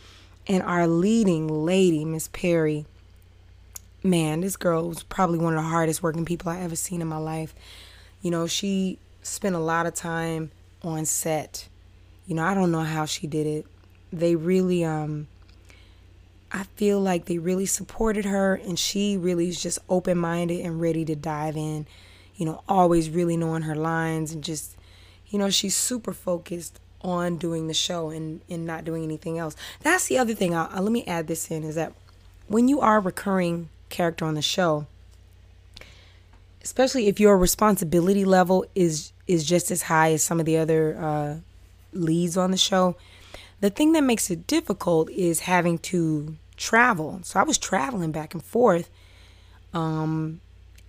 And 0.48 0.64
our 0.64 0.88
leading 0.88 1.50
lady, 1.50 2.06
Miss 2.06 2.30
Perry, 2.30 2.86
man, 4.10 4.42
this 4.42 4.56
girl 4.56 4.90
was 4.90 5.04
probably 5.04 5.40
one 5.40 5.54
of 5.54 5.64
the 5.64 5.70
hardest 5.70 6.02
working 6.02 6.26
people 6.26 6.52
I 6.52 6.60
ever 6.62 6.76
seen 6.76 7.02
in 7.02 7.08
my 7.08 7.18
life. 7.18 7.54
You 8.22 8.32
know, 8.32 8.48
she 8.48 9.00
spent 9.22 9.56
a 9.56 9.60
lot 9.60 9.86
of 9.86 9.94
time 9.94 10.52
on 10.84 11.06
set. 11.06 11.68
You 12.26 12.36
know, 12.36 12.44
I 12.44 12.54
don't 12.54 12.72
know 12.72 12.82
how 12.82 13.06
she 13.06 13.28
did 13.28 13.46
it. 13.46 13.66
They 14.12 14.36
really 14.36 14.84
um 14.84 15.28
I 16.52 16.64
feel 16.76 17.02
like 17.02 17.26
they 17.26 17.38
really 17.38 17.66
supported 17.66 18.26
her 18.26 18.56
and 18.56 18.80
she 18.80 19.18
really 19.18 19.50
is 19.50 19.62
just 19.62 19.80
open-minded 19.90 20.66
and 20.66 20.80
ready 20.80 21.04
to 21.06 21.16
dive 21.16 21.58
in. 21.58 21.86
You 22.38 22.46
know, 22.46 22.64
always 22.70 23.10
really 23.10 23.36
knowing 23.36 23.64
her 23.64 23.76
lines 23.76 24.32
and 24.32 24.44
just 24.44 24.78
you 25.28 25.38
know, 25.38 25.50
she's 25.50 25.76
super 25.76 26.14
focused 26.14 26.80
on 27.02 27.38
doing 27.38 27.68
the 27.68 27.74
show 27.74 28.10
and 28.10 28.42
and 28.50 28.66
not 28.66 28.86
doing 28.86 29.04
anything 29.04 29.38
else. 29.38 29.56
That's 29.82 30.08
the 30.08 30.18
other 30.18 30.34
thing. 30.34 30.56
I'll, 30.56 30.70
I'll, 30.72 30.84
let 30.84 30.92
me 30.92 31.06
add 31.06 31.28
this 31.28 31.52
in 31.52 31.64
is 31.64 31.76
that 31.76 31.94
when 32.48 32.68
you 32.68 32.80
are 32.80 33.00
recurring 33.00 33.70
character 33.90 34.26
on 34.26 34.36
the 34.36 34.42
show, 34.42 34.88
especially 36.64 37.08
if 37.08 37.20
your 37.20 37.38
responsibility 37.38 38.26
level 38.26 38.66
is 38.76 39.12
is 39.28 39.44
just 39.44 39.72
as 39.72 39.84
high 39.84 40.14
as 40.14 40.24
some 40.24 40.40
of 40.40 40.46
the 40.46 40.58
other 40.58 40.98
uh, 40.98 41.36
leads 41.94 42.38
on 42.38 42.52
the 42.52 42.58
show, 42.58 42.96
the 43.60 43.70
thing 43.70 43.92
that 43.92 44.04
makes 44.04 44.30
it 44.30 44.48
difficult 44.48 45.10
is 45.12 45.42
having 45.42 45.78
to 45.78 46.36
travel. 46.56 47.20
So 47.24 47.40
I 47.40 47.44
was 47.44 47.58
traveling 47.58 48.12
back 48.12 48.34
and 48.34 48.44
forth, 48.44 48.90
um, 49.74 50.40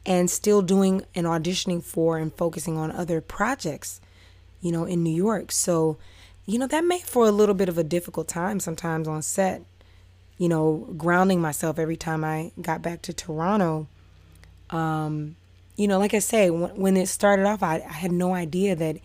and 0.06 0.30
still 0.30 0.62
doing 0.62 1.02
and 1.14 1.26
auditioning 1.26 1.82
for 1.82 2.16
and 2.18 2.32
focusing 2.32 2.78
on 2.78 2.90
other 2.90 3.20
projects, 3.20 4.00
you 4.60 4.72
know, 4.72 4.84
in 4.84 5.02
New 5.02 5.14
York. 5.14 5.52
So, 5.52 5.98
you 6.46 6.58
know, 6.58 6.66
that 6.66 6.84
made 6.84 7.02
for 7.02 7.26
a 7.26 7.30
little 7.32 7.54
bit 7.54 7.68
of 7.68 7.76
a 7.76 7.84
difficult 7.84 8.28
time 8.28 8.60
sometimes 8.60 9.06
on 9.06 9.22
set 9.22 9.62
you 10.38 10.48
know, 10.48 10.88
grounding 10.96 11.40
myself 11.40 11.78
every 11.78 11.96
time 11.96 12.24
I 12.24 12.52
got 12.60 12.80
back 12.80 13.02
to 13.02 13.12
Toronto. 13.12 13.88
Um, 14.70 15.36
you 15.76 15.88
know, 15.88 15.98
like 15.98 16.14
I 16.14 16.20
say, 16.20 16.50
when, 16.50 16.96
it 16.96 17.08
started 17.08 17.44
off, 17.44 17.62
I, 17.62 17.76
I 17.88 17.92
had 17.92 18.12
no 18.12 18.34
idea 18.34 18.74
that, 18.76 18.98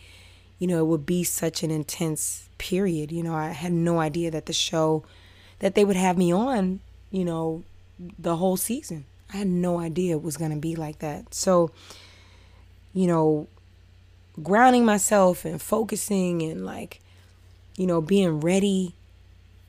you 0.59 0.67
know, 0.67 0.79
it 0.79 0.85
would 0.85 1.05
be 1.05 1.23
such 1.23 1.63
an 1.63 1.71
intense 1.71 2.47
period. 2.57 3.11
You 3.11 3.23
know, 3.23 3.33
I 3.33 3.49
had 3.49 3.71
no 3.71 3.99
idea 3.99 4.31
that 4.31 4.45
the 4.45 4.53
show, 4.53 5.03
that 5.59 5.75
they 5.75 5.85
would 5.85 5.95
have 5.95 6.17
me 6.17 6.31
on, 6.31 6.79
you 7.11 7.25
know, 7.25 7.63
the 8.17 8.37
whole 8.37 8.57
season. 8.57 9.05
I 9.33 9.37
had 9.37 9.47
no 9.47 9.79
idea 9.79 10.15
it 10.15 10.23
was 10.23 10.37
going 10.37 10.51
to 10.51 10.57
be 10.57 10.75
like 10.75 10.99
that. 10.99 11.33
So, 11.33 11.71
you 12.93 13.07
know, 13.07 13.47
grounding 14.41 14.85
myself 14.85 15.45
and 15.45 15.61
focusing 15.61 16.41
and 16.43 16.65
like, 16.65 17.01
you 17.75 17.87
know, 17.87 18.01
being 18.01 18.39
ready, 18.39 18.93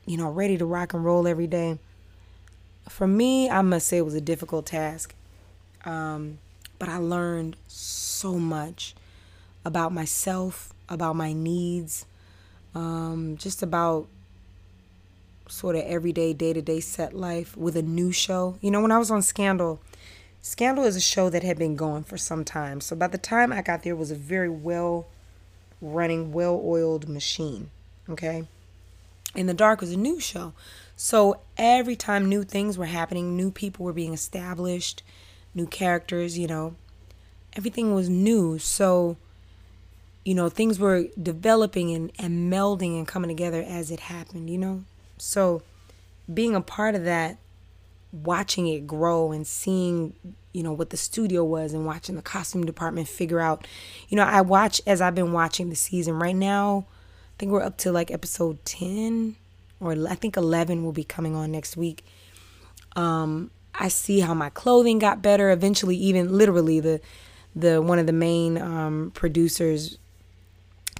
you 0.05 0.17
know, 0.17 0.29
ready 0.29 0.57
to 0.57 0.65
rock 0.65 0.93
and 0.93 1.03
roll 1.03 1.27
every 1.27 1.47
day. 1.47 1.79
For 2.89 3.07
me, 3.07 3.49
I 3.49 3.61
must 3.61 3.87
say 3.87 3.97
it 3.97 4.05
was 4.05 4.13
a 4.13 4.21
difficult 4.21 4.65
task. 4.65 5.15
Um, 5.85 6.39
but 6.79 6.89
I 6.89 6.97
learned 6.97 7.55
so 7.67 8.33
much 8.33 8.95
about 9.63 9.91
myself, 9.91 10.73
about 10.89 11.15
my 11.15 11.33
needs, 11.33 12.05
um, 12.73 13.37
just 13.37 13.63
about 13.63 14.07
sort 15.47 15.75
of 15.75 15.83
everyday, 15.83 16.33
day 16.33 16.53
to 16.53 16.61
day 16.61 16.79
set 16.79 17.13
life 17.13 17.55
with 17.55 17.75
a 17.75 17.81
new 17.81 18.11
show. 18.11 18.57
You 18.61 18.71
know, 18.71 18.81
when 18.81 18.91
I 18.91 18.97
was 18.97 19.11
on 19.11 19.21
Scandal, 19.21 19.79
Scandal 20.41 20.83
is 20.83 20.95
a 20.95 21.01
show 21.01 21.29
that 21.29 21.43
had 21.43 21.57
been 21.57 21.75
going 21.75 22.03
for 22.03 22.17
some 22.17 22.43
time. 22.43 22.81
So 22.81 22.95
by 22.95 23.07
the 23.07 23.17
time 23.17 23.51
I 23.51 23.61
got 23.61 23.83
there, 23.83 23.93
it 23.93 23.97
was 23.97 24.11
a 24.11 24.15
very 24.15 24.49
well 24.49 25.07
running, 25.81 26.31
well 26.31 26.61
oiled 26.63 27.07
machine. 27.09 27.69
Okay. 28.09 28.47
In 29.35 29.47
the 29.47 29.53
Dark 29.53 29.81
was 29.81 29.91
a 29.91 29.97
new 29.97 30.19
show. 30.19 30.53
So 30.95 31.41
every 31.57 31.95
time 31.95 32.29
new 32.29 32.43
things 32.43 32.77
were 32.77 32.85
happening, 32.85 33.35
new 33.35 33.51
people 33.51 33.85
were 33.85 33.93
being 33.93 34.13
established, 34.13 35.03
new 35.53 35.67
characters, 35.67 36.37
you 36.37 36.47
know, 36.47 36.75
everything 37.55 37.93
was 37.93 38.09
new. 38.09 38.57
So, 38.59 39.17
you 40.23 40.33
know, 40.33 40.49
things 40.49 40.79
were 40.79 41.05
developing 41.21 41.93
and, 41.93 42.11
and 42.17 42.51
melding 42.51 42.97
and 42.97 43.07
coming 43.07 43.29
together 43.29 43.61
as 43.61 43.91
it 43.91 44.01
happened, 44.01 44.49
you 44.49 44.57
know? 44.57 44.83
So 45.17 45.63
being 46.33 46.55
a 46.55 46.61
part 46.61 46.95
of 46.95 47.03
that, 47.03 47.37
watching 48.11 48.67
it 48.67 48.87
grow 48.87 49.33
and 49.33 49.45
seeing, 49.45 50.13
you 50.53 50.63
know, 50.63 50.71
what 50.71 50.89
the 50.89 50.97
studio 50.97 51.43
was 51.43 51.73
and 51.73 51.85
watching 51.85 52.15
the 52.15 52.21
costume 52.21 52.65
department 52.65 53.09
figure 53.09 53.41
out, 53.41 53.67
you 54.07 54.15
know, 54.15 54.23
I 54.23 54.39
watch 54.41 54.81
as 54.87 55.01
I've 55.01 55.15
been 55.15 55.33
watching 55.33 55.69
the 55.69 55.75
season 55.75 56.17
right 56.17 56.35
now. 56.35 56.85
I 57.35 57.37
think 57.37 57.51
we're 57.51 57.63
up 57.63 57.77
to 57.79 57.91
like 57.91 58.11
episode 58.11 58.63
10 58.63 59.35
or 59.81 59.91
I 60.09 60.15
think 60.15 60.37
11 60.37 60.85
will 60.85 60.93
be 60.93 61.03
coming 61.03 61.35
on 61.35 61.51
next 61.51 61.75
week. 61.75 62.05
Um, 62.95 63.51
I 63.73 63.89
see 63.89 64.21
how 64.21 64.33
my 64.33 64.49
clothing 64.49 64.99
got 64.99 65.21
better. 65.21 65.51
Eventually, 65.51 65.97
even 65.97 66.37
literally, 66.37 66.79
the 66.79 67.01
the 67.53 67.81
one 67.81 67.99
of 67.99 68.07
the 68.07 68.13
main 68.13 68.57
um, 68.57 69.11
producers 69.13 69.97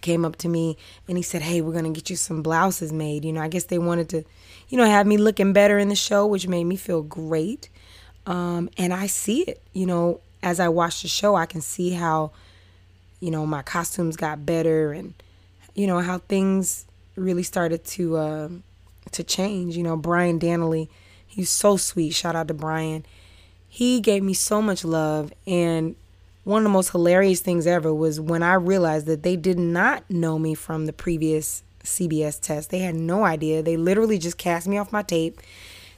came 0.02 0.26
up 0.26 0.36
to 0.38 0.50
me 0.50 0.78
and 1.08 1.16
he 1.16 1.24
said, 1.24 1.42
Hey, 1.42 1.62
we're 1.62 1.82
to 1.82 1.90
get 1.90 2.10
you 2.10 2.18
some 2.18 2.42
blouses 2.42 2.92
made. 2.92 3.24
You 3.24 3.32
know, 3.32 3.42
I 3.42 3.48
guess 3.48 3.64
they 3.64 3.80
wanted 3.80 4.10
to, 4.10 4.24
you 4.68 4.78
know, 4.78 4.86
have 4.86 5.08
me 5.08 5.16
looking 5.16 5.54
better 5.54 5.80
in 5.80 5.88
the 5.88 5.96
show, 5.96 6.28
which 6.28 6.50
made 6.50 6.66
me 6.66 6.76
feel 6.76 7.02
great. 7.02 7.70
Um, 8.26 8.70
and 8.78 8.94
I 8.94 9.08
see 9.08 9.44
it, 9.44 9.62
you 9.72 9.86
know, 9.86 10.20
as 10.44 10.60
I 10.60 10.68
watch 10.68 11.02
the 11.02 11.08
show, 11.08 11.36
I 11.36 11.46
can 11.46 11.62
see 11.62 11.92
how, 11.92 12.32
you 13.22 13.32
know, 13.32 13.46
my 13.46 13.62
costumes 13.62 14.18
got 14.18 14.46
better 14.46 14.92
and, 14.92 15.14
you 15.76 15.86
know, 15.86 16.00
how 16.00 16.18
things 16.18 16.86
really 17.16 17.44
started 17.44 17.84
to, 17.86 18.18
uh, 18.18 18.50
to 19.12 19.24
change. 19.24 19.78
You 19.78 19.84
know, 19.84 19.96
Brian 19.96 20.40
Danley, 20.40 20.90
he's 21.28 21.50
so 21.50 21.78
sweet. 21.78 22.14
Shout 22.14 22.36
out 22.36 22.48
to 22.48 22.54
Brian. 22.54 23.06
He 23.68 24.00
gave 24.00 24.24
me 24.24 24.34
so 24.34 24.62
much 24.62 24.84
love 24.84 25.32
and 25.46 25.96
one 26.46 26.60
of 26.60 26.64
the 26.64 26.70
most 26.70 26.92
hilarious 26.92 27.42
things 27.42 27.66
ever 27.66 27.92
was 27.92 28.22
when 28.22 28.44
I 28.44 28.54
realized 28.54 29.08
that 29.08 29.24
they 29.24 29.36
did 29.36 29.58
not 29.58 30.08
know 30.12 30.38
me 30.38 30.54
from 30.54 30.86
the 30.86 30.94
previous 30.94 31.64
CBS 31.84 32.40
test. 32.40 32.70
They 32.70 32.80
had 32.80 32.94
no 32.94 33.26
idea. 33.26 33.64
They 33.64 33.78
literally 33.78 34.20
just 34.20 34.38
cast 34.38 34.68
me 34.68 34.78
off 34.78 34.92
my 34.92 35.02
tape. 35.02 35.42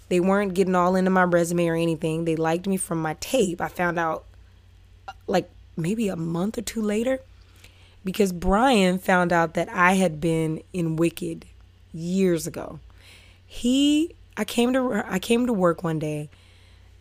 They 0.07 0.21
weren't 0.21 0.53
getting 0.53 0.73
all 0.73 0.95
into 0.95 1.11
my 1.11 1.23
resume 1.23 1.67
or 1.67 1.75
anything. 1.75 2.23
They 2.23 2.37
liked 2.37 2.65
me 2.65 2.77
from 2.77 3.01
my 3.01 3.15
tape. 3.19 3.59
I 3.59 3.67
found 3.67 3.99
out 3.99 4.23
like 5.27 5.49
maybe 5.75 6.07
a 6.07 6.15
month 6.15 6.57
or 6.57 6.61
two 6.61 6.81
later 6.81 7.19
because 8.07 8.31
Brian 8.31 8.99
found 8.99 9.33
out 9.33 9.53
that 9.55 9.67
I 9.67 9.95
had 9.95 10.21
been 10.21 10.63
in 10.71 10.95
Wicked 10.95 11.43
years 11.93 12.47
ago. 12.47 12.79
He 13.45 14.15
I 14.37 14.45
came 14.45 14.71
to 14.71 15.03
I 15.05 15.19
came 15.19 15.45
to 15.45 15.51
work 15.51 15.83
one 15.83 15.99
day, 15.99 16.29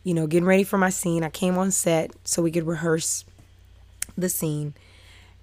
you 0.03 0.15
know, 0.15 0.27
getting 0.27 0.49
ready 0.49 0.65
for 0.65 0.79
my 0.79 0.91
scene. 0.91 1.23
I 1.23 1.31
came 1.31 1.57
on 1.59 1.71
set 1.71 2.11
so 2.25 2.43
we 2.43 2.51
could 2.51 2.67
rehearse 2.67 3.25
the 4.19 4.29
scene. 4.29 4.75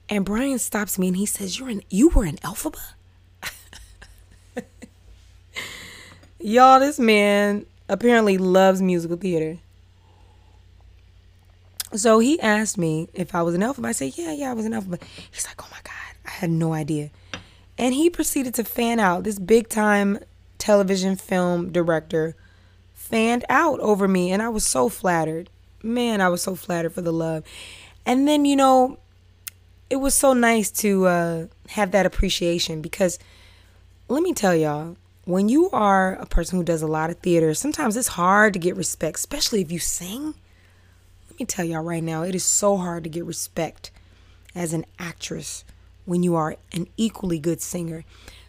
And 0.10 0.26
Brian 0.26 0.60
stops 0.60 0.99
me 0.99 1.08
and 1.08 1.15
he 1.15 1.26
says, 1.26 1.58
You're 1.58 1.69
in 1.69 1.82
you 1.89 2.10
were 2.10 2.26
in 2.26 2.36
Elphaba? 2.39 2.82
Y'all, 6.39 6.82
this 6.82 6.99
man 6.99 7.65
apparently 7.88 8.38
loves 8.38 8.82
musical 8.82 9.15
theater. 9.15 9.60
So 11.95 12.19
he 12.19 12.39
asked 12.39 12.77
me 12.77 13.08
if 13.13 13.36
I 13.36 13.41
was 13.41 13.53
in 13.56 13.62
Elphaba. 13.62 13.86
I 13.86 13.91
said, 13.91 14.17
Yeah, 14.17 14.34
yeah, 14.34 14.49
I 14.49 14.53
was 14.53 14.65
in 14.65 14.71
Elphaba. 14.71 15.01
He's 15.32 15.45
like, 15.45 15.62
Oh 15.63 15.69
my 15.71 15.79
God, 15.84 15.93
I 16.25 16.32
had 16.32 16.49
no 16.49 16.73
idea. 16.73 17.12
And 17.77 17.93
he 17.93 18.10
proceeded 18.10 18.53
to 18.56 18.63
fan 18.63 18.99
out 18.99 19.23
this 19.23 19.39
big 19.39 19.69
time 19.69 20.19
television 20.58 21.15
film 21.15 21.71
director 21.71 22.36
fanned 22.93 23.43
out 23.49 23.79
over 23.79 24.08
me 24.08 24.32
and 24.32 24.41
I 24.41 24.49
was 24.49 24.65
so 24.65 24.89
flattered. 24.89 25.49
Man, 25.82 26.21
I 26.21 26.29
was 26.29 26.41
so 26.41 26.56
flattered 26.56 26.93
for 26.93 27.01
the 27.01 27.12
love. 27.12 27.43
And 28.06 28.27
then, 28.27 28.45
you 28.45 28.56
know, 28.56 28.97
it 29.89 29.97
was 29.97 30.13
so 30.13 30.34
nice 30.34 30.71
to 30.71 31.06
uh, 31.06 31.45
have 31.69 31.91
that 31.91 32.06
appreciation 32.06 32.82
because 32.82 33.19
let 34.08 34.23
me 34.23 34.34
tell 34.34 34.56
y'all, 34.56 34.95
when 35.25 35.49
you 35.49 35.69
are 35.71 36.15
a 36.15 36.25
person 36.25 36.58
who 36.58 36.63
does 36.63 36.82
a 36.82 36.88
lot 36.88 37.10
of 37.10 37.17
theater, 37.17 37.53
sometimes 37.53 37.95
it's 37.95 38.10
hard 38.10 38.53
to 38.53 38.60
get 38.60 38.75
respect, 38.75 39.17
especially 39.17 39.62
if 39.62 39.71
you 39.71 39.79
sing. 39.79 40.34
Tell 41.45 41.65
y'all 41.65 41.84
right 41.84 42.03
now, 42.03 42.23
it 42.23 42.36
is 42.36 42.43
so 42.43 42.77
hard 42.77 43.03
to 43.03 43.10
get 43.10 43.25
respect 43.25 43.91
as 44.56 44.73
an 44.73 44.86
actress 44.99 45.63
when 46.06 46.23
you 46.23 46.36
are 46.36 46.56
an 46.73 46.88
equally 46.97 47.39
good 47.39 47.62
singer. 47.62 48.03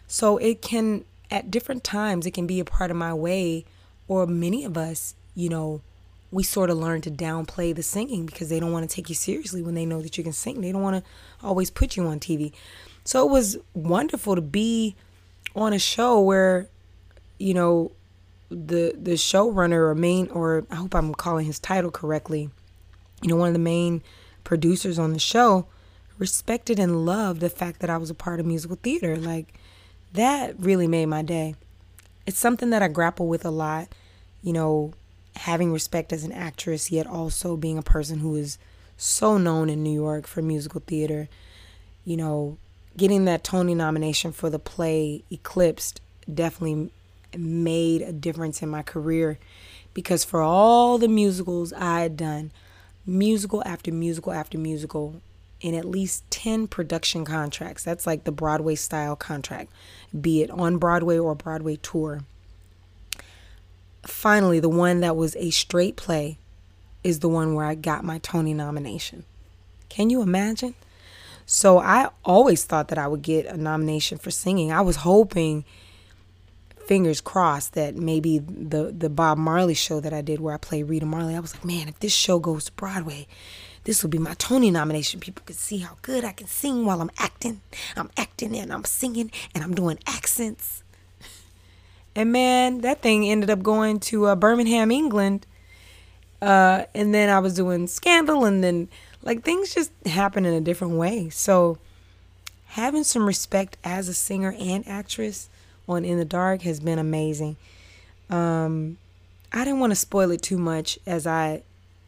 So 0.07 0.37
it 0.37 0.61
can, 0.61 1.05
at 1.31 1.49
different 1.49 1.83
times, 1.83 2.25
it 2.25 2.31
can 2.31 2.47
be 2.47 2.59
a 2.59 2.65
part 2.65 2.91
of 2.91 2.97
my 2.97 3.13
way, 3.13 3.65
or 4.07 4.27
many 4.27 4.63
of 4.65 4.77
us, 4.77 5.15
you 5.33 5.49
know, 5.49 5.81
we 6.31 6.43
sort 6.43 6.69
of 6.69 6.77
learn 6.77 7.01
to 7.01 7.11
downplay 7.11 7.73
the 7.73 7.83
singing 7.83 8.25
because 8.25 8.49
they 8.49 8.59
don't 8.59 8.71
want 8.71 8.87
to 8.87 8.93
take 8.93 9.09
you 9.09 9.15
seriously 9.15 9.61
when 9.61 9.73
they 9.73 9.85
know 9.85 10.01
that 10.01 10.17
you 10.17 10.23
can 10.23 10.33
sing. 10.33 10.61
They 10.61 10.71
don't 10.71 10.81
want 10.81 11.03
to 11.03 11.11
always 11.45 11.69
put 11.69 11.95
you 11.95 12.05
on 12.07 12.19
TV. 12.19 12.51
So 13.05 13.25
it 13.25 13.31
was 13.31 13.57
wonderful 13.73 14.35
to 14.35 14.41
be 14.41 14.95
on 15.55 15.71
a 15.71 15.79
show 15.79 16.19
where, 16.19 16.67
you 17.37 17.53
know, 17.53 17.91
the 18.49 18.95
the 19.01 19.13
showrunner 19.13 19.89
or 19.89 19.95
main 19.95 20.27
or 20.29 20.65
I 20.69 20.75
hope 20.75 20.93
I'm 20.93 21.15
calling 21.15 21.45
his 21.45 21.59
title 21.59 21.91
correctly, 21.91 22.49
you 23.25 23.31
know, 23.31 23.37
one 23.37 23.47
of 23.47 23.53
the 23.53 23.59
main 23.59 24.03
producers 24.43 24.99
on 24.99 25.11
the 25.11 25.19
show 25.19 25.65
respected 26.19 26.77
and 26.77 27.07
loved 27.07 27.41
the 27.41 27.49
fact 27.49 27.79
that 27.79 27.89
I 27.89 27.97
was 27.97 28.11
a 28.11 28.13
part 28.13 28.39
of 28.39 28.45
musical 28.45 28.77
theater. 28.83 29.15
Like 29.17 29.55
that 30.13 30.53
really 30.59 30.87
made 30.87 31.07
my 31.07 31.23
day. 31.23 31.55
It's 32.27 32.37
something 32.37 32.69
that 32.69 32.83
I 32.83 32.87
grapple 32.87 33.27
with 33.27 33.43
a 33.43 33.49
lot, 33.49 33.87
you 34.43 34.53
know, 34.53 34.93
having 35.37 35.73
respect 35.73 36.13
as 36.13 36.23
an 36.23 36.31
actress, 36.33 36.91
yet 36.91 37.07
also 37.07 37.57
being 37.57 37.79
a 37.79 37.83
person 37.83 38.19
who 38.19 38.35
is 38.35 38.59
so 38.95 39.39
known 39.39 39.71
in 39.71 39.81
New 39.81 39.93
York 39.93 40.27
for 40.27 40.43
musical 40.43 40.83
theater. 40.85 41.27
You 42.03 42.17
know, 42.17 42.59
getting 42.95 43.25
that 43.25 43.43
Tony 43.43 43.73
nomination 43.73 44.33
for 44.33 44.51
the 44.51 44.59
play 44.59 45.23
Eclipsed 45.31 45.99
definitely 46.31 46.91
made 47.35 48.03
a 48.03 48.13
difference 48.13 48.61
in 48.61 48.69
my 48.69 48.83
career 48.83 49.39
because 49.95 50.23
for 50.23 50.41
all 50.43 50.99
the 50.99 51.07
musicals 51.07 51.73
I 51.73 52.01
had 52.01 52.17
done, 52.17 52.51
musical 53.05 53.63
after 53.65 53.91
musical 53.91 54.33
after 54.33 54.57
musical, 54.57 55.21
in 55.61 55.73
at 55.73 55.85
least 55.85 56.29
10 56.31 56.67
production 56.67 57.25
contracts, 57.25 57.83
that's 57.83 58.05
like 58.05 58.23
the 58.23 58.31
Broadway 58.31 58.75
style 58.75 59.15
contract, 59.15 59.71
be 60.19 60.41
it 60.41 60.51
on 60.51 60.77
Broadway 60.77 61.17
or 61.17 61.35
Broadway 61.35 61.77
tour 61.77 62.21
finally, 64.07 64.59
the 64.59 64.69
one 64.69 64.99
that 65.01 65.15
was 65.15 65.35
a 65.37 65.49
straight 65.49 65.95
play 65.95 66.37
is 67.03 67.19
the 67.19 67.29
one 67.29 67.53
where 67.53 67.65
I 67.65 67.75
got 67.75 68.03
my 68.03 68.19
Tony 68.19 68.53
nomination. 68.53 69.25
Can 69.89 70.09
you 70.09 70.21
imagine? 70.21 70.75
So 71.45 71.77
I 71.77 72.09
always 72.23 72.65
thought 72.65 72.87
that 72.87 72.97
I 72.97 73.07
would 73.07 73.21
get 73.21 73.45
a 73.45 73.57
nomination 73.57 74.17
for 74.17 74.31
singing. 74.31 74.71
I 74.71 74.81
was 74.81 74.97
hoping, 74.97 75.63
fingers 76.87 77.21
crossed, 77.21 77.73
that 77.73 77.95
maybe 77.95 78.39
the 78.39 78.93
the 78.97 79.09
Bob 79.09 79.37
Marley 79.37 79.73
show 79.73 79.99
that 79.99 80.13
I 80.13 80.21
did 80.21 80.39
where 80.39 80.53
I 80.53 80.57
played 80.57 80.83
Rita 80.83 81.05
Marley. 81.05 81.35
I 81.35 81.39
was 81.39 81.53
like, 81.53 81.65
man, 81.65 81.87
if 81.87 81.99
this 81.99 82.13
show 82.13 82.39
goes 82.39 82.65
to 82.65 82.71
Broadway, 82.73 83.27
this 83.85 84.03
will 84.03 84.09
be 84.09 84.17
my 84.17 84.33
Tony 84.35 84.71
nomination. 84.71 85.19
People 85.19 85.43
can 85.45 85.55
see 85.55 85.79
how 85.79 85.97
good 86.01 86.23
I 86.23 86.31
can 86.31 86.47
sing 86.47 86.85
while 86.85 87.01
I'm 87.01 87.11
acting. 87.17 87.61
I'm 87.95 88.09
acting 88.17 88.55
and 88.55 88.71
I'm 88.71 88.83
singing 88.83 89.31
and 89.53 89.63
I'm 89.63 89.73
doing 89.73 89.99
accents. 90.07 90.83
And 92.15 92.31
man, 92.31 92.81
that 92.81 93.01
thing 93.01 93.25
ended 93.25 93.49
up 93.49 93.61
going 93.61 93.99
to 94.01 94.27
uh, 94.27 94.35
Birmingham, 94.35 94.91
England. 94.91 95.45
Uh, 96.41 96.85
and 96.93 97.13
then 97.13 97.29
I 97.29 97.39
was 97.39 97.55
doing 97.55 97.87
Scandal, 97.87 98.45
and 98.45 98.63
then 98.63 98.87
like 99.23 99.43
things 99.43 99.73
just 99.73 99.91
happen 100.05 100.45
in 100.45 100.53
a 100.53 100.61
different 100.61 100.95
way. 100.95 101.29
So 101.29 101.79
having 102.67 103.03
some 103.03 103.25
respect 103.25 103.77
as 103.83 104.07
a 104.07 104.13
singer 104.13 104.55
and 104.59 104.87
actress 104.87 105.49
on 105.87 106.05
In 106.05 106.17
the 106.17 106.25
Dark 106.25 106.61
has 106.63 106.79
been 106.79 106.99
amazing. 106.99 107.57
Um, 108.29 108.97
I 109.53 109.63
didn't 109.63 109.79
want 109.79 109.91
to 109.91 109.95
spoil 109.95 110.31
it 110.31 110.41
too 110.41 110.57
much 110.57 110.99
as 111.05 111.25
I 111.27 111.63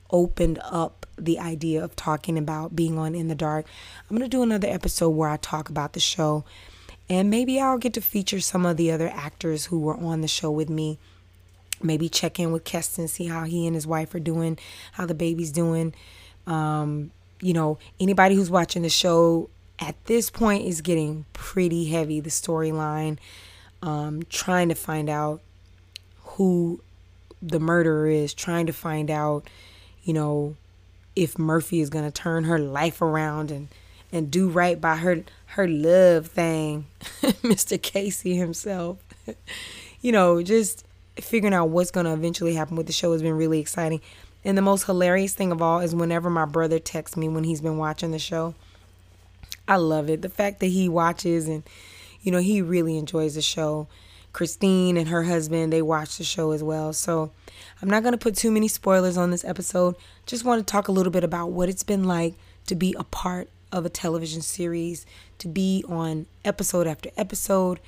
opened 0.10 0.60
up 0.64 1.06
the 1.18 1.40
idea 1.40 1.84
of 1.84 1.96
talking 1.96 2.38
about 2.38 2.76
being 2.76 2.98
on 2.98 3.16
In 3.16 3.28
the 3.28 3.36
Dark. 3.36 3.66
I'm 4.10 4.18
going 4.18 4.30
to 4.30 4.36
do 4.36 4.44
another 4.44 4.68
episode 4.68 5.10
where 5.10 5.30
I 5.30 5.38
talk 5.38 5.70
about 5.70 5.94
the 5.94 6.00
show 6.00 6.44
and 7.10 7.30
maybe 7.30 7.60
I'll 7.60 7.78
get 7.78 7.94
to 7.94 8.02
feature 8.02 8.40
some 8.40 8.66
of 8.66 8.78
the 8.78 8.92
other 8.92 9.10
actors 9.10 9.66
who 9.68 9.80
were 9.80 9.96
on 9.96 10.22
the 10.22 10.28
show 10.28 10.52
with 10.52 10.70
me. 10.70 10.98
Maybe 11.82 12.10
check 12.10 12.40
in 12.40 12.52
with 12.52 12.64
Keston, 12.64 13.08
see 13.08 13.28
how 13.28 13.44
he 13.44 13.66
and 13.66 13.76
his 13.76 13.88
wife 13.88 14.14
are 14.16 14.20
doing, 14.20 14.58
how 14.94 15.06
the 15.06 15.14
baby's 15.14 15.52
doing. 15.52 15.94
Um, 16.46 17.12
you 17.40 17.54
know, 17.54 17.78
anybody 18.00 18.36
who's 18.36 18.50
watching 18.50 18.82
the 18.82 18.90
show 18.90 19.50
at 19.80 19.96
this 20.06 20.30
point 20.30 20.66
is 20.66 20.82
getting 20.82 21.26
pretty 21.34 21.86
heavy, 21.86 22.20
the 22.20 22.30
storyline. 22.30 23.20
Um, 23.82 24.24
trying 24.30 24.70
to 24.70 24.76
find 24.76 25.10
out 25.10 25.42
who 26.24 26.82
the 27.42 27.60
murderer 27.60 28.08
is, 28.08 28.34
trying 28.34 28.66
to 28.66 28.74
find 28.74 29.12
out, 29.12 29.48
you 30.04 30.14
know, 30.14 30.56
if 31.16 31.38
Murphy 31.38 31.82
is 31.82 31.90
to 32.04 32.12
turn 32.12 32.46
her 32.46 32.60
life 32.60 33.02
around 33.02 33.52
and 33.52 33.68
and 34.12 34.32
do 34.32 34.48
right 34.48 34.80
by 34.80 34.96
her 34.98 35.24
her 35.48 35.68
love 35.68 36.28
thing, 36.28 36.86
Mr. 37.22 37.82
Casey 37.82 38.36
himself. 38.36 38.98
you 40.02 40.12
know, 40.12 40.42
just 40.42 40.86
figuring 41.16 41.54
out 41.54 41.70
what's 41.70 41.92
to 42.06 42.14
eventually 42.14 42.54
happen 42.54 42.78
with 42.78 42.88
the 42.88 42.94
show 42.94 43.12
has 43.12 43.22
been 43.22 43.38
really 43.38 43.60
exciting. 43.60 44.02
And 44.46 44.58
the 44.58 44.62
most 44.62 44.84
hilarious 44.84 45.34
thing 45.34 45.52
of 45.52 45.62
all 45.62 45.80
is 45.80 45.96
whenever 45.96 46.30
my 46.30 46.46
brother 46.46 46.80
texts 46.80 47.18
me 47.18 47.28
when 47.28 47.44
he's 47.44 47.62
been 47.62 47.78
watching 47.78 48.12
the 48.12 48.20
show. 48.20 48.56
I 49.68 49.76
love 49.76 50.10
it. 50.10 50.22
The 50.22 50.30
fact 50.30 50.60
that 50.62 50.68
he 50.68 50.88
watches 50.88 51.48
and 51.48 51.64
you 52.22 52.32
know, 52.32 52.40
he 52.40 52.62
really 52.62 52.98
enjoys 52.98 53.36
the 53.36 53.42
show. 53.42 53.88
Christine 54.34 54.98
and 54.98 55.10
her 55.10 55.24
husband, 55.24 55.74
they 55.74 55.82
watch 55.82 56.18
the 56.18 56.24
show 56.24 56.52
as 56.52 56.64
well. 56.64 56.94
So, 56.94 57.32
I'm 57.82 57.90
not 57.90 58.04
going 58.04 58.14
to 58.14 58.18
put 58.18 58.36
too 58.36 58.52
many 58.52 58.68
spoilers 58.68 59.18
on 59.18 59.32
this 59.32 59.46
episode. 59.46 59.96
Just 60.26 60.44
want 60.44 60.66
to 60.66 60.72
talk 60.72 60.88
a 60.88 60.92
little 60.92 61.12
bit 61.12 61.24
about 61.24 61.52
what 61.52 61.70
it's 61.70 61.84
been 61.84 62.04
like 62.04 62.36
to 62.68 62.76
be 62.76 62.96
a 62.98 63.04
part 63.04 63.50
of 63.72 63.86
a 63.86 63.90
television 63.90 64.42
series, 64.42 65.06
to 65.40 65.48
be 65.48 65.84
on 65.88 66.26
episode 66.44 66.88
after 66.88 67.10
episode, 67.18 67.80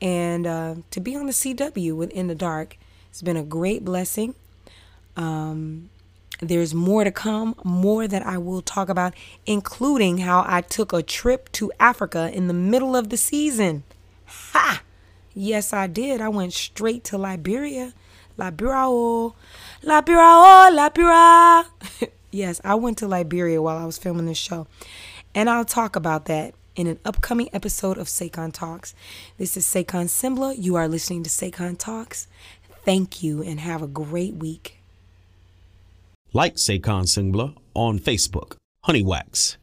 and 0.00 0.46
uh, 0.46 0.74
to 0.90 1.00
be 1.00 1.16
on 1.16 1.26
the 1.26 1.32
CW 1.32 1.96
within 1.96 2.28
the 2.28 2.34
dark. 2.34 2.76
It's 3.10 3.22
been 3.22 3.36
a 3.36 3.42
great 3.42 3.84
blessing. 3.84 4.34
Um, 5.16 5.90
there's 6.42 6.74
more 6.74 7.04
to 7.04 7.12
come, 7.12 7.54
more 7.62 8.08
that 8.08 8.26
I 8.26 8.36
will 8.36 8.62
talk 8.62 8.88
about, 8.88 9.14
including 9.46 10.18
how 10.18 10.44
I 10.46 10.60
took 10.60 10.92
a 10.92 11.02
trip 11.02 11.50
to 11.52 11.70
Africa 11.78 12.30
in 12.32 12.48
the 12.48 12.54
middle 12.54 12.96
of 12.96 13.10
the 13.10 13.16
season. 13.16 13.84
Ha! 14.26 14.82
Yes, 15.34 15.72
I 15.72 15.86
did. 15.86 16.20
I 16.20 16.28
went 16.28 16.52
straight 16.52 17.04
to 17.04 17.16
Liberia. 17.16 17.94
Liberia, 18.36 19.30
Liberia, 19.82 20.70
Liberia. 20.72 21.66
yes, 22.32 22.60
I 22.64 22.74
went 22.74 22.98
to 22.98 23.06
Liberia 23.06 23.62
while 23.62 23.78
I 23.78 23.84
was 23.84 23.98
filming 23.98 24.26
this 24.26 24.36
show. 24.36 24.66
And 25.34 25.48
I'll 25.48 25.64
talk 25.64 25.94
about 25.94 26.24
that 26.24 26.54
in 26.74 26.88
an 26.88 26.98
upcoming 27.04 27.50
episode 27.52 27.98
of 27.98 28.08
Saycon 28.08 28.52
Talks. 28.52 28.94
This 29.38 29.56
is 29.56 29.64
Saycon 29.64 30.06
Sengbloh. 30.06 30.56
You 30.58 30.74
are 30.74 30.88
listening 30.88 31.22
to 31.22 31.30
Saycon 31.30 31.78
Talks. 31.78 32.26
Thank 32.84 33.22
you 33.22 33.42
and 33.42 33.60
have 33.60 33.80
a 33.80 33.86
great 33.86 34.34
week. 34.34 34.81
Like 36.34 36.54
Saycon 36.54 37.04
Sengbloh 37.04 37.54
on 37.74 37.98
Facebook, 37.98 38.56
Honeywax. 38.86 39.58